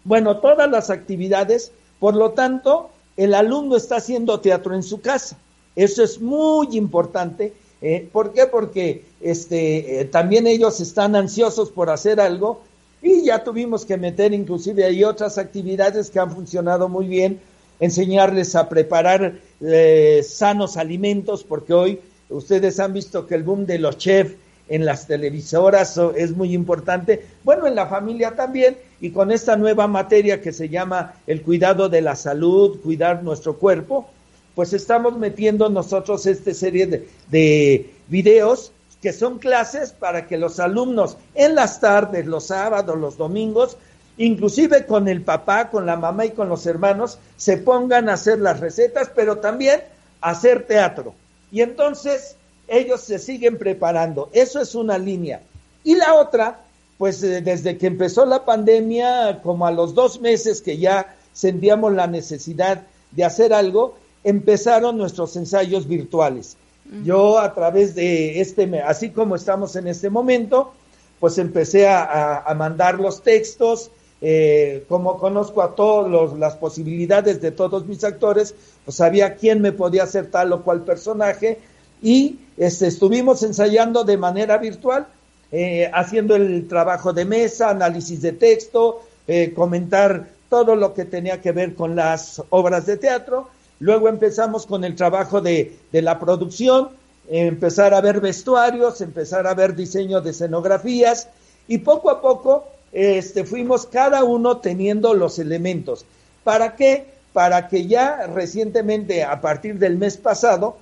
[0.05, 1.71] bueno, todas las actividades,
[2.01, 5.37] por lo tanto, el alumno está haciendo teatro en su casa.
[5.77, 7.53] Eso es muy importante.
[7.81, 8.47] Eh, ¿Por qué?
[8.47, 12.63] Porque este, eh, también ellos están ansiosos por hacer algo
[13.01, 17.41] y ya tuvimos que meter inclusive ahí otras actividades que han funcionado muy bien,
[17.81, 22.01] enseñarles a preparar eh, sanos alimentos, porque hoy
[22.33, 24.35] ustedes han visto que el boom de los chefs
[24.69, 29.87] en las televisoras es muy importante, bueno, en la familia también, y con esta nueva
[29.87, 34.09] materia que se llama el cuidado de la salud, cuidar nuestro cuerpo,
[34.55, 38.73] pues estamos metiendo nosotros esta serie de, de videos
[39.03, 43.77] que son clases para que los alumnos en las tardes, los sábados, los domingos,
[44.17, 48.39] inclusive con el papá, con la mamá y con los hermanos, se pongan a hacer
[48.39, 49.81] las recetas, pero también
[50.21, 51.15] a hacer teatro.
[51.53, 52.37] Y entonces
[52.67, 54.31] ellos se siguen preparando.
[54.33, 55.43] Eso es una línea.
[55.85, 56.61] Y la otra,
[56.99, 61.93] pues eh, desde que empezó la pandemia, como a los dos meses que ya sentíamos
[61.93, 66.57] la necesidad de hacer algo, empezaron nuestros ensayos virtuales.
[67.05, 70.73] Yo a través de este, así como estamos en este momento,
[71.21, 73.91] pues empecé a, mandar los textos,
[74.25, 78.55] eh, como conozco a todas las posibilidades de todos mis actores,
[78.85, 81.59] pues sabía quién me podía hacer tal o cual personaje
[82.01, 85.09] y este, estuvimos ensayando de manera virtual,
[85.51, 91.41] eh, haciendo el trabajo de mesa, análisis de texto, eh, comentar todo lo que tenía
[91.41, 93.49] que ver con las obras de teatro.
[93.81, 96.91] Luego empezamos con el trabajo de, la producción,
[97.29, 101.29] empezar a ver vestuarios, empezar a ver diseño de escenografías
[101.67, 106.05] y poco a poco este, fuimos cada uno teniendo los elementos.
[106.45, 107.07] ¿Para qué?
[107.33, 110.77] Para que ya recientemente, a partir del mes pasado,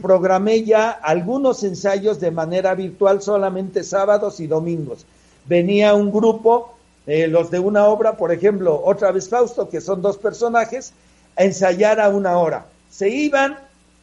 [0.00, 5.06] programé ya algunos ensayos de manera virtual solamente sábados y domingos.
[5.46, 6.74] Venía un grupo,
[7.06, 10.92] eh, los de una obra, por ejemplo, otra vez Fausto, que son dos personajes,
[11.36, 12.66] a ensayar a una hora.
[12.90, 13.58] Se iban,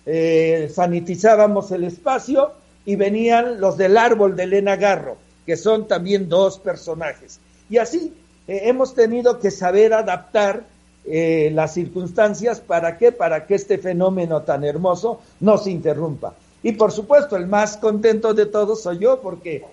[0.06, 2.52] eh, sanitizábamos el espacio
[2.86, 7.40] y venían los del árbol de Elena Garro, que son también dos personajes.
[7.72, 8.14] Y así
[8.48, 10.66] eh, hemos tenido que saber adaptar
[11.06, 16.36] eh, las circunstancias para qué, para que este fenómeno tan hermoso no se interrumpa.
[16.62, 19.64] Y por supuesto, el más contento de todos soy yo, porque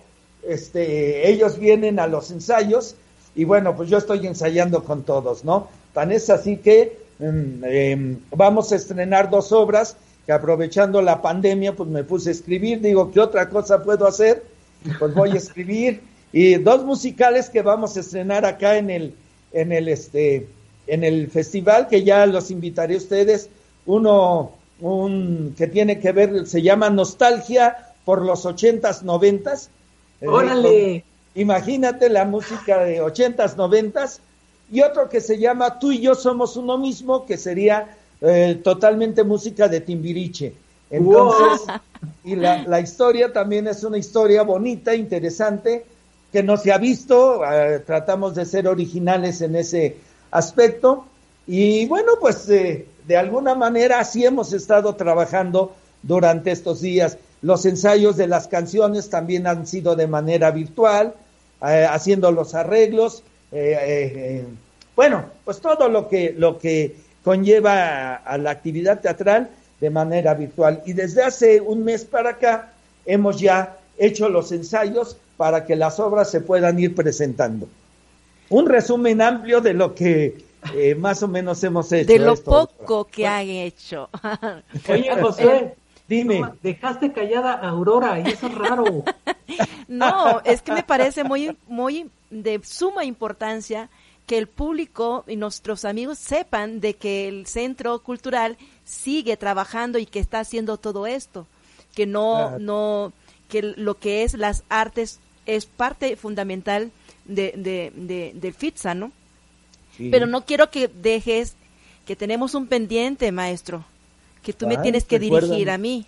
[0.47, 2.95] este, ellos vienen a los ensayos
[3.35, 5.67] y bueno, pues yo estoy ensayando con todos, ¿no?
[5.93, 11.89] Tan es así que em, vamos a estrenar dos obras que aprovechando la pandemia, pues
[11.89, 14.43] me puse a escribir, digo, ¿qué otra cosa puedo hacer?
[14.97, 19.13] Pues voy a escribir y dos musicales que vamos a estrenar acá en el
[19.51, 20.47] en el este
[20.87, 23.49] en el festival que ya los invitaré a ustedes,
[23.85, 24.51] uno
[24.81, 29.69] un que tiene que ver se llama Nostalgia por los ochentas, noventas.
[30.21, 31.03] Eh, Órale.
[31.35, 34.21] imagínate la música de ochentas, noventas
[34.71, 39.23] y otro que se llama Tú y yo somos uno mismo, que sería eh, totalmente
[39.23, 40.53] música de Timbiriche.
[40.91, 41.67] Entonces,
[42.23, 45.85] y la, la, historia también es una historia bonita, interesante,
[46.31, 49.97] que no se ha visto, eh, tratamos de ser originales en ese
[50.31, 51.05] aspecto.
[51.47, 55.73] Y bueno, pues eh, de alguna manera así hemos estado trabajando
[56.03, 57.17] durante estos días.
[57.41, 61.13] Los ensayos de las canciones también han sido de manera virtual,
[61.61, 64.45] haciendo los arreglos eh, eh, eh,
[64.95, 69.49] bueno, pues todo lo que, lo que conlleva a, la actividad teatral
[69.79, 70.81] de manera virtual.
[70.85, 72.73] Y desde hace un mes para acá
[73.05, 77.67] hemos ya hecho los ensayos para que las obras se puedan ir presentando.
[78.49, 80.43] Un resumen amplio de lo que
[80.97, 82.11] más o menos hemos hecho.
[82.11, 84.09] De lo poco que han hecho.
[84.89, 85.75] Oye, José,
[86.07, 86.41] dime.
[86.61, 89.03] Dejaste callada a Aurora y eso es raro.
[89.87, 93.89] no, es que me parece muy, muy de suma importancia
[94.25, 100.05] que el público y nuestros amigos sepan de que el centro cultural sigue trabajando y
[100.05, 101.47] que está haciendo todo esto,
[101.95, 103.11] que no, no,
[103.49, 106.91] que lo que es las artes es parte fundamental
[107.25, 109.11] de, de, de, FITSA, ¿no?
[109.97, 111.55] Pero no quiero que dejes
[112.05, 113.83] que tenemos un pendiente, maestro,
[114.41, 116.05] que tú me tienes que dirigir a mí.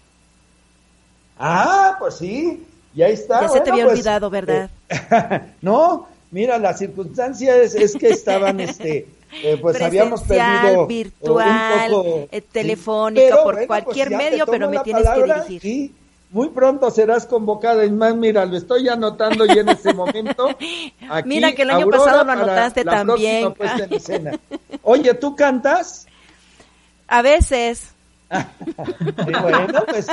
[1.37, 2.63] Ah, pues sí,
[2.93, 3.41] ya está.
[3.41, 4.69] Ya se te había pues, olvidado, ¿verdad?
[4.89, 9.07] Eh, no, mira, la circunstancia es, que estaban, este,
[9.43, 14.79] eh, pues habíamos perdido virtual, un poco, eh, telefónica, por pues cualquier medio, pero me
[14.79, 15.61] tienes que dirigir.
[15.61, 15.95] Sí,
[16.31, 17.85] muy pronto serás convocada.
[17.85, 20.49] Y más, mira, lo estoy anotando ya en este momento.
[21.25, 23.53] mira que el año pasado lo anotaste también.
[24.83, 26.07] Oye, ¿tú cantas?
[27.07, 27.89] A veces.
[29.41, 30.07] bueno, pues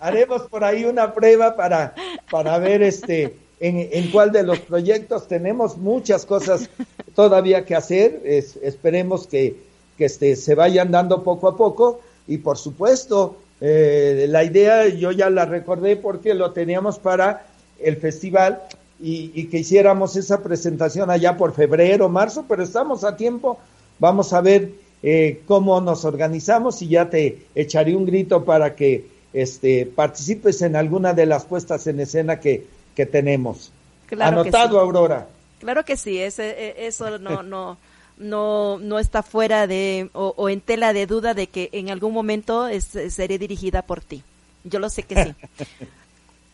[0.00, 1.94] haremos por ahí una prueba para,
[2.30, 6.70] para ver este en, en cuál de los proyectos tenemos muchas cosas
[7.14, 8.22] todavía que hacer.
[8.24, 9.56] esperemos que,
[9.98, 15.10] que este, se vayan dando poco a poco y por supuesto eh, la idea yo
[15.10, 17.46] ya la recordé porque lo teníamos para
[17.80, 18.62] el festival
[19.00, 23.58] y, y, que hiciéramos esa presentación allá por febrero, marzo, pero estamos a tiempo.
[23.98, 29.06] Vamos a ver eh, cómo nos organizamos y ya te echaré un grito para que
[29.32, 33.70] este, participes en alguna de las puestas en escena que, que tenemos.
[34.18, 35.28] Anotado, Aurora.
[35.60, 37.78] Claro que sí, ese, e, eso no, no,
[38.18, 42.66] no, no está fuera de, o, en tela de duda de que en algún momento
[42.68, 44.22] es, seré dirigida por ti.
[44.64, 45.34] Yo lo sé que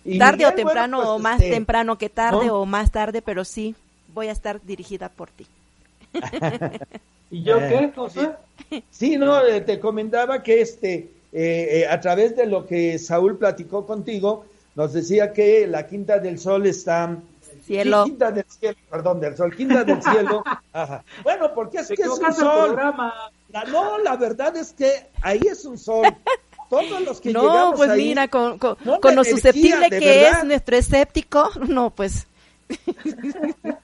[0.05, 0.19] sí.
[0.19, 3.75] tarde o temprano, pues, o más este, temprano que tarde, o más tarde, pero sí,
[4.13, 5.47] voy a estar dirigida por ti.
[7.31, 8.31] ¿Y yo qué, José?
[8.91, 13.37] Sí, no, eh, te comentaba que este, eh, eh, a través de lo que Saúl
[13.37, 17.17] platicó contigo, nos decía que la Quinta del Sol está...
[17.65, 18.05] Cielo.
[18.05, 20.45] Quinta del Cielo, perdón, del Sol, Quinta del Cielo.
[20.73, 21.05] Ajá.
[21.23, 22.77] Bueno, porque es que es un sol.
[23.49, 26.07] La, no, la verdad es que ahí es un sol.
[26.69, 31.51] Todos los que no, pues mira, con, con, con lo susceptible que es nuestro escéptico,
[31.69, 32.27] no, pues...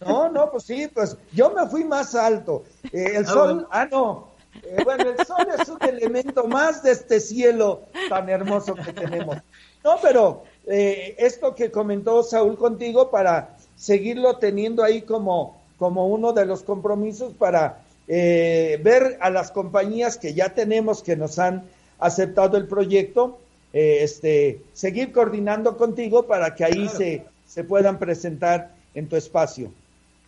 [0.00, 2.64] No, no, pues sí, pues yo me fui más alto.
[2.84, 4.30] Eh, el ah, sol, ah, no.
[4.62, 9.36] Eh, bueno, el sol es un elemento más de este cielo tan hermoso que tenemos.
[9.84, 16.34] No, pero eh, esto que comentó Saúl contigo para seguirlo teniendo ahí como, como uno
[16.34, 21.62] de los compromisos para ver a las compañías que ya tenemos que nos han
[22.00, 23.38] aceptado el proyecto,
[23.72, 29.70] este, seguir coordinando contigo para que ahí se, se puedan presentar en tu espacio.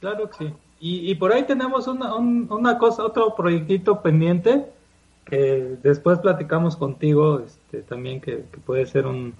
[0.01, 0.55] Claro que sí.
[0.85, 4.65] Y, por ahí tenemos una, una cosa, otro proyectito pendiente
[5.25, 9.33] que después platicamos contigo, este, también que, puede ser un,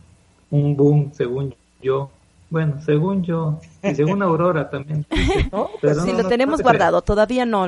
[0.53, 1.53] un boom, según
[1.83, 2.11] yo.
[2.53, 5.07] Bueno, según yo, y según Aurora también.
[5.81, 7.67] Pero sí, lo tenemos guardado, todavía no,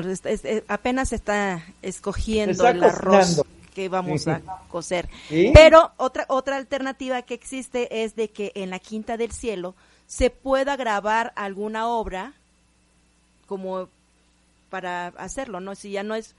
[0.67, 3.41] apenas está escogiendo el arroz
[3.73, 5.09] que vamos a cocer.
[5.55, 9.73] Pero otra, otra alternativa que existe es de que en la Quinta del Cielo
[10.05, 12.33] se pueda grabar alguna obra
[13.47, 13.89] como
[14.69, 15.73] para hacerlo, ¿no?
[15.73, 16.35] Si ya no es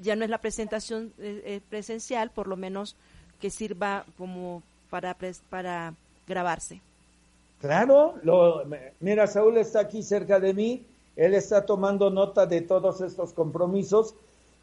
[0.00, 2.94] ya no es la presentación eh, eh, presencial, por lo menos
[3.40, 5.16] que sirva como para
[5.50, 5.94] para
[6.28, 6.80] grabarse.
[7.60, 8.62] Claro, lo,
[9.00, 10.84] mira, Saúl está aquí cerca de mí,
[11.16, 14.14] él está tomando nota de todos estos compromisos,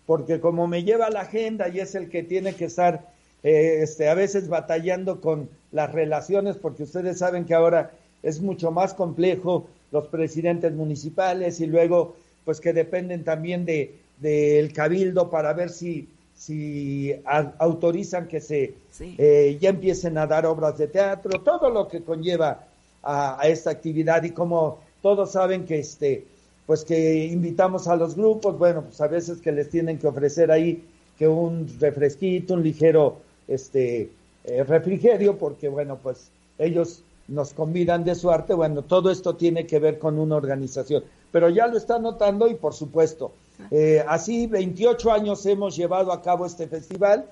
[0.06, 3.06] porque como me lleva la agenda y es el que tiene que estar
[3.44, 7.92] eh, este, a veces batallando con las relaciones, porque ustedes saben que ahora
[8.24, 14.72] es mucho más complejo los presidentes municipales y luego pues que dependen también de del
[14.72, 17.14] cabildo para ver si si
[17.60, 22.66] autorizan que se eh, ya empiecen a dar obras de teatro todo lo que conlleva
[23.06, 24.24] a, esta actividad.
[24.24, 26.26] Y como todos saben que este
[26.66, 30.50] pues que invitamos a los grupos bueno pues a veces que les tienen que ofrecer
[30.50, 30.84] ahí
[31.16, 34.10] que un refresquito un ligero este
[34.46, 39.66] eh, refrigerio porque bueno pues ellos nos convidan de su arte, bueno, todo esto tiene
[39.66, 43.32] que ver con una organización, pero ya lo está notando y por supuesto,
[43.72, 47.26] eh, así 28 años hemos llevado a cabo este festival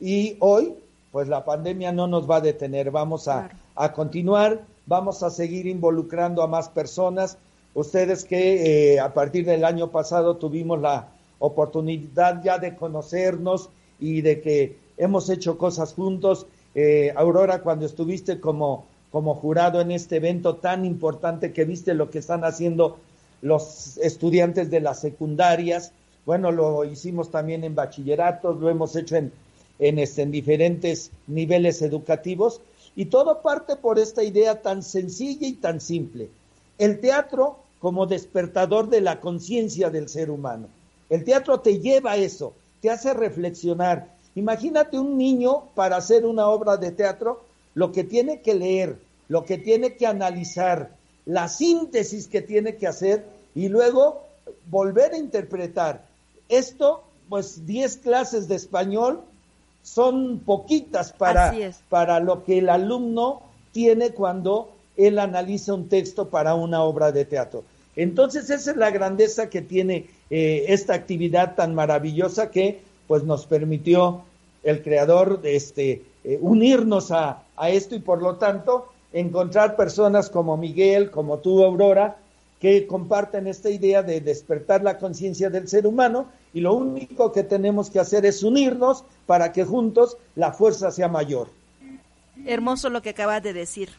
[0.00, 0.74] y hoy,
[1.12, 4.60] pues la pandemia no nos va a detener, vamos a, a continuar,
[4.90, 7.38] vamos a seguir involucrando a más personas.
[7.74, 11.06] Ustedes que eh, a partir del año pasado tuvimos la
[11.38, 13.70] oportunidad ya de conocernos
[14.00, 16.46] y de que hemos hecho cosas juntos.
[16.74, 22.10] Eh, Aurora, cuando estuviste como como jurado en este evento tan importante que viste lo
[22.10, 22.98] que están haciendo
[23.42, 25.92] los estudiantes de las secundarias.
[26.26, 29.32] Bueno, lo hicimos también en bachilleratos, lo hemos hecho en,
[29.80, 32.60] en, este, en diferentes niveles educativos
[33.00, 36.28] y todo parte por esta idea tan sencilla y tan simple.
[36.76, 40.68] El teatro como despertador de la conciencia del ser humano.
[41.08, 44.14] El teatro te lleva a eso, te hace reflexionar.
[44.34, 47.40] Imagínate un niño para hacer una obra de teatro,
[47.72, 48.98] lo que tiene que leer,
[49.28, 50.90] lo que tiene que analizar,
[51.24, 53.24] la síntesis que tiene que hacer
[53.54, 54.24] y luego
[54.66, 56.04] volver a interpretar.
[56.50, 59.22] Esto, pues 10 clases de español
[59.82, 61.54] son poquitas para,
[61.88, 67.24] para lo que el alumno tiene cuando él analiza un texto para una obra de
[67.24, 67.64] teatro.
[67.96, 73.46] Entonces esa es la grandeza que tiene eh, esta actividad tan maravillosa que pues nos
[73.46, 74.22] permitió
[74.62, 80.56] el creador este, eh, unirnos a, a esto y por lo tanto encontrar personas como
[80.56, 82.16] Miguel, como tú, Aurora,
[82.60, 87.42] que comparten esta idea de despertar la conciencia del ser humano y lo único que
[87.42, 91.48] tenemos que hacer es unirnos para que juntos la fuerza sea mayor.
[92.44, 93.90] Hermoso lo que acabas de decir.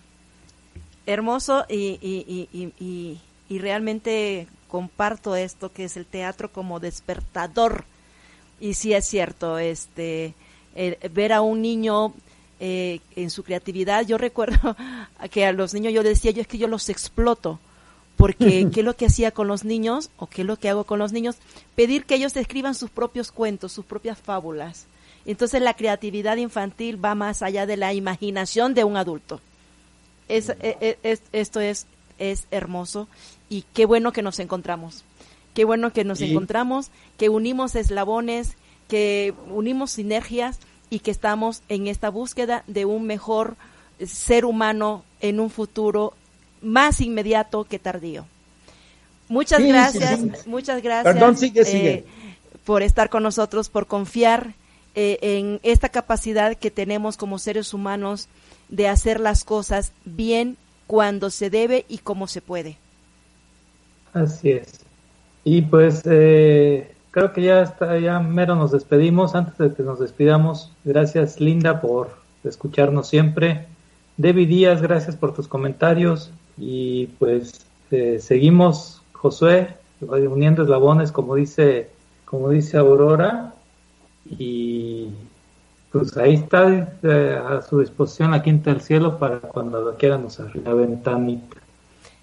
[1.05, 7.85] Hermoso y, y, y, y realmente comparto esto que es el teatro como despertador.
[8.59, 10.33] Y sí es cierto, este,
[11.11, 12.13] ver a un niño
[12.59, 14.05] eh, en su creatividad.
[14.05, 14.75] Yo recuerdo
[15.29, 17.59] que a los niños yo decía, yo es que yo los exploto
[18.21, 20.83] porque qué es lo que hacía con los niños o qué es lo que hago
[20.83, 21.37] con los niños,
[21.75, 24.85] pedir que ellos escriban sus propios cuentos, sus propias fábulas.
[25.25, 29.41] Entonces la creatividad infantil va más allá de la imaginación de un adulto.
[30.27, 31.87] Es, e, e, esto es,
[32.19, 33.07] es hermoso
[33.49, 35.03] y qué bueno que nos encontramos.
[35.55, 38.55] Qué bueno que nos encontramos, que unimos eslabones,
[38.87, 40.59] que unimos sinergias
[40.91, 43.57] y que estamos en esta búsqueda de un mejor
[44.05, 46.13] ser humano en un futuro
[46.61, 48.25] más inmediato que tardío.
[49.27, 51.43] Muchas gracias, muchas gracias
[51.73, 52.05] eh,
[52.65, 54.53] por estar con nosotros, por confiar
[54.93, 58.27] eh, en esta capacidad que tenemos como seres humanos
[58.67, 62.77] de hacer las cosas bien cuando se debe y como se puede.
[64.13, 64.81] Así es.
[65.45, 69.33] Y pues eh, creo que ya está, ya mero nos despedimos.
[69.33, 73.67] Antes de que nos despidamos, gracias Linda por escucharnos siempre.
[74.17, 76.31] Debbie Díaz, gracias por tus comentarios.
[76.63, 81.89] Y pues eh, seguimos, Josué, uniendo eslabones, como dice,
[82.23, 83.55] como dice Aurora.
[84.29, 85.07] Y
[85.91, 90.25] pues ahí está eh, a su disposición la Quinta del Cielo para cuando lo quieran
[90.25, 91.57] usar, la ventanita.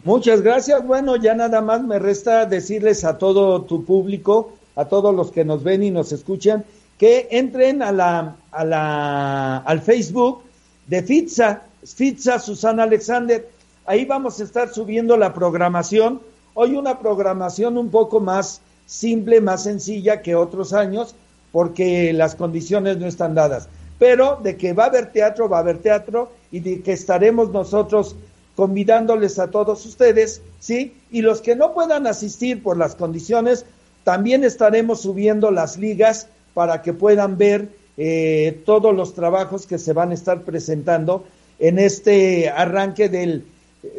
[0.04, 0.86] Muchas gracias.
[0.86, 5.44] Bueno, ya nada más me resta decirles a todo tu público, a todos los que
[5.44, 6.64] nos ven y nos escuchan,
[6.96, 10.42] que entren a la, a la, al Facebook
[10.86, 13.57] de FITSA, FITSA Susana Alexander
[13.88, 16.20] Ahí vamos a estar subiendo la programación.
[16.52, 21.14] Hoy una programación un poco más simple, más sencilla que otros años,
[21.52, 23.70] porque las condiciones no están dadas.
[23.98, 27.50] Pero de que va a haber teatro, va a haber teatro, y de que estaremos
[27.50, 28.14] nosotros
[28.56, 30.92] convidándoles a todos ustedes, ¿sí?
[31.10, 33.64] Y los que no puedan asistir por las condiciones,
[34.04, 39.94] también estaremos subiendo las ligas para que puedan ver eh, todos los trabajos que se
[39.94, 41.24] van a estar presentando
[41.58, 43.46] en este arranque del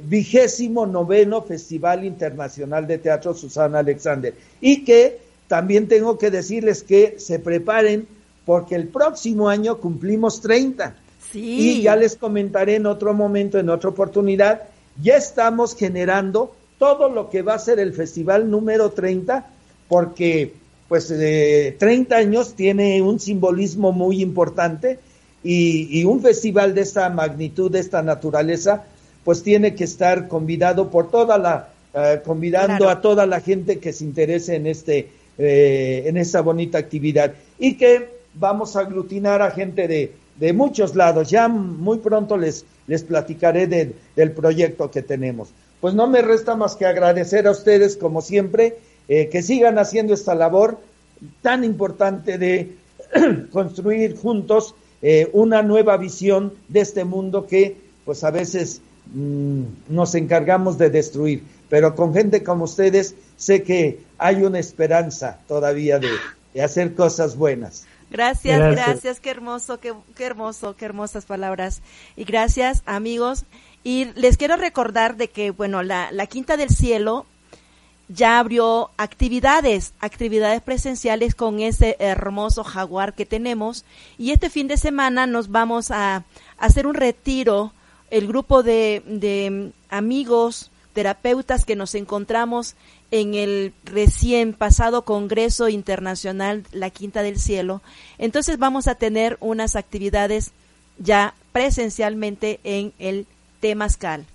[0.03, 4.34] vigésimo noveno Festival Internacional de Teatro Susana Alexander.
[4.59, 8.07] Y que también tengo que decirles que se preparen
[8.45, 10.95] porque el próximo año cumplimos 30.
[11.34, 14.63] Y ya les comentaré en otro momento, en otra oportunidad,
[15.01, 19.45] ya estamos generando todo lo que va a ser el festival número 30,
[19.88, 20.53] porque
[20.88, 24.97] pues eh, 30 años tiene un simbolismo muy importante
[25.43, 28.86] y, y un festival de esta magnitud, de esta naturaleza,
[29.30, 33.93] pues tiene que estar convidado por toda la, eh, convidando a toda la gente que
[33.93, 35.07] se interese en este,
[35.38, 40.95] eh, en esta bonita actividad y que vamos a aglutinar a gente de, de muchos
[40.95, 41.30] lados.
[41.30, 45.49] Ya muy pronto les, les platicaré del proyecto que tenemos.
[45.80, 50.15] Pues no me resta más que agradecer a ustedes, como siempre, eh, que sigan haciendo
[50.15, 50.80] esta labor
[51.43, 52.71] tan importante de
[53.51, 54.73] construir juntos
[55.34, 58.82] una nueva visión de este mundo que, pues a veces
[59.14, 61.43] Mm, nos encargamos de destruir.
[61.70, 66.10] Pero con gente como ustedes sé que hay una esperanza todavía de,
[66.62, 67.86] hacer cosas buenas.
[68.12, 71.82] Gracias, gracias, qué hermoso, qué, hermoso, qué hermosas palabras.
[72.16, 73.45] Y gracias, amigos.
[73.84, 77.28] Y les quiero recordar de que, bueno, la, la Quinta del Cielo
[78.10, 83.86] ya abrió actividades, actividades presenciales con ese hermoso jaguar que tenemos.
[84.18, 86.26] Y este fin de semana nos vamos a
[86.57, 87.72] hacer un retiro
[88.12, 92.76] el grupo de, amigos, terapeutas que nos encontramos
[93.12, 97.82] en el recién pasado Congreso Internacional La Quinta del Cielo.
[98.18, 100.51] Entonces vamos a tener unas actividades
[100.97, 103.26] ya presencialmente en el
[103.60, 104.26] Temascal.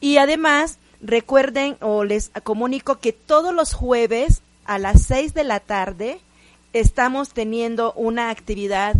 [0.00, 5.60] Y además, recuerden o les comunico que todos los jueves a las seis de la
[5.60, 6.20] tarde
[6.72, 8.94] estamos teniendo una actividad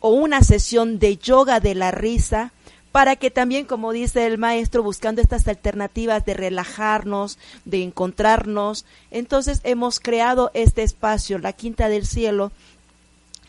[0.00, 2.52] o una sesión de yoga de la risa
[2.92, 9.60] para que también, como dice el maestro, buscando estas alternativas de relajarnos, de encontrarnos, entonces
[9.64, 12.50] hemos creado este espacio, la Quinta del Cielo,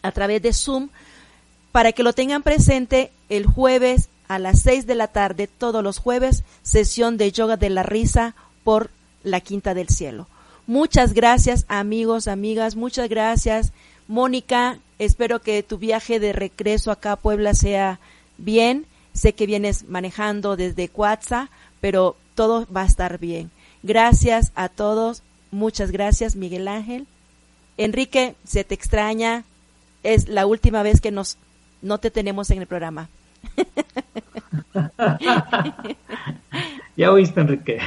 [0.01, 0.89] a través de Zoom,
[1.71, 5.97] para que lo tengan presente el jueves a las seis de la tarde, todos los
[5.97, 8.91] jueves, sesión de yoga de la risa por
[9.23, 10.27] la Quinta del Cielo.
[10.67, 13.71] Muchas gracias amigos, amigas, muchas gracias.
[14.07, 17.99] Mónica, espero que tu viaje de regreso acá a Puebla sea
[18.37, 18.85] bien
[19.19, 21.49] Sé que vienes manejando desde Cuatza,
[21.81, 23.51] pero todo va a estar bien.
[23.83, 25.23] Gracias a todos.
[25.51, 27.05] Muchas gracias, Miguel Ángel.
[27.75, 29.43] Enrique, se te extraña,
[30.03, 31.37] es la última vez que nos
[31.81, 33.09] no te tenemos en el programa.
[36.95, 37.79] ya oíste, Enrique.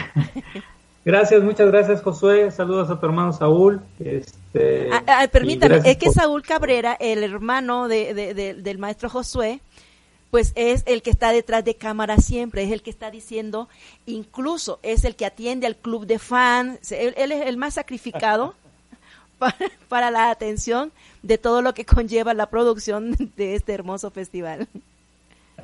[1.03, 2.51] Gracias, muchas gracias, Josué.
[2.51, 3.81] Saludos a tu hermano Saúl.
[3.99, 9.63] Este, ah, ah, permítame, es que Saúl Cabrera, el hermano del maestro Josué,
[10.33, 13.69] pues es el que está detrás de cámara siempre, es el que está diciendo,
[14.07, 18.55] incluso es el que atiende al club de fans, él, es el más sacrificado
[19.91, 20.91] para, la atención
[21.23, 24.69] de todo lo que conlleva la producción de este hermoso festival.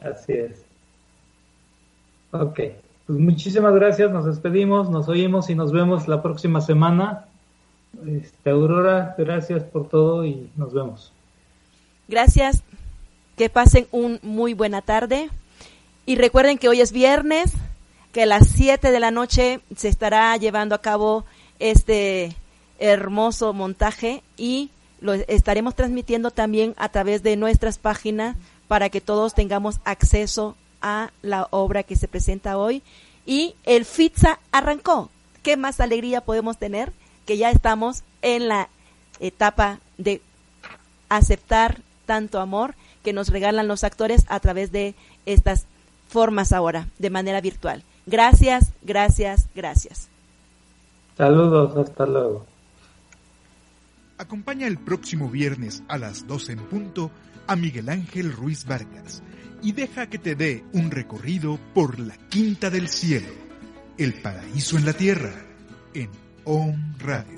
[0.03, 0.63] Así es.
[2.33, 2.61] Ok.
[3.07, 7.25] Pues muchísimas gracias, nos despedimos, nos oímos y nos vemos la próxima semana.
[8.07, 11.11] Este, Aurora, gracias por todo y nos vemos.
[12.07, 12.63] Gracias,
[13.39, 15.31] que pasen un muy buena tarde
[16.05, 17.53] y recuerden que hoy es viernes,
[18.13, 21.25] que a las 7 de la noche se estará llevando a cabo
[21.61, 22.35] este
[22.81, 24.71] hermoso montaje y
[25.01, 28.37] lo estaremos transmitiendo también a través de nuestras páginas
[28.67, 32.83] para que todos tengamos acceso a la obra que se presenta hoy.
[33.25, 35.11] Y el FITSA arrancó.
[35.45, 36.93] ¿Qué más alegría podemos tener?
[37.25, 38.69] Que ya estamos en la
[39.21, 40.23] etapa de
[41.09, 42.75] aceptar tanto amor
[43.09, 44.95] que nos regalan los actores a través de
[45.25, 45.65] estas
[46.11, 47.83] formas ahora, de manera virtual.
[48.05, 50.09] Gracias, gracias, gracias.
[51.17, 52.45] Saludos, hasta luego.
[54.19, 57.11] Acompaña el próximo viernes a las 12 en punto
[57.47, 59.23] a Miguel Ángel Ruiz Vargas
[59.63, 63.33] y deja que te dé un recorrido por la Quinta del Cielo,
[63.97, 65.33] el paraíso en la tierra,
[65.95, 66.11] en
[66.45, 67.38] OM Radio.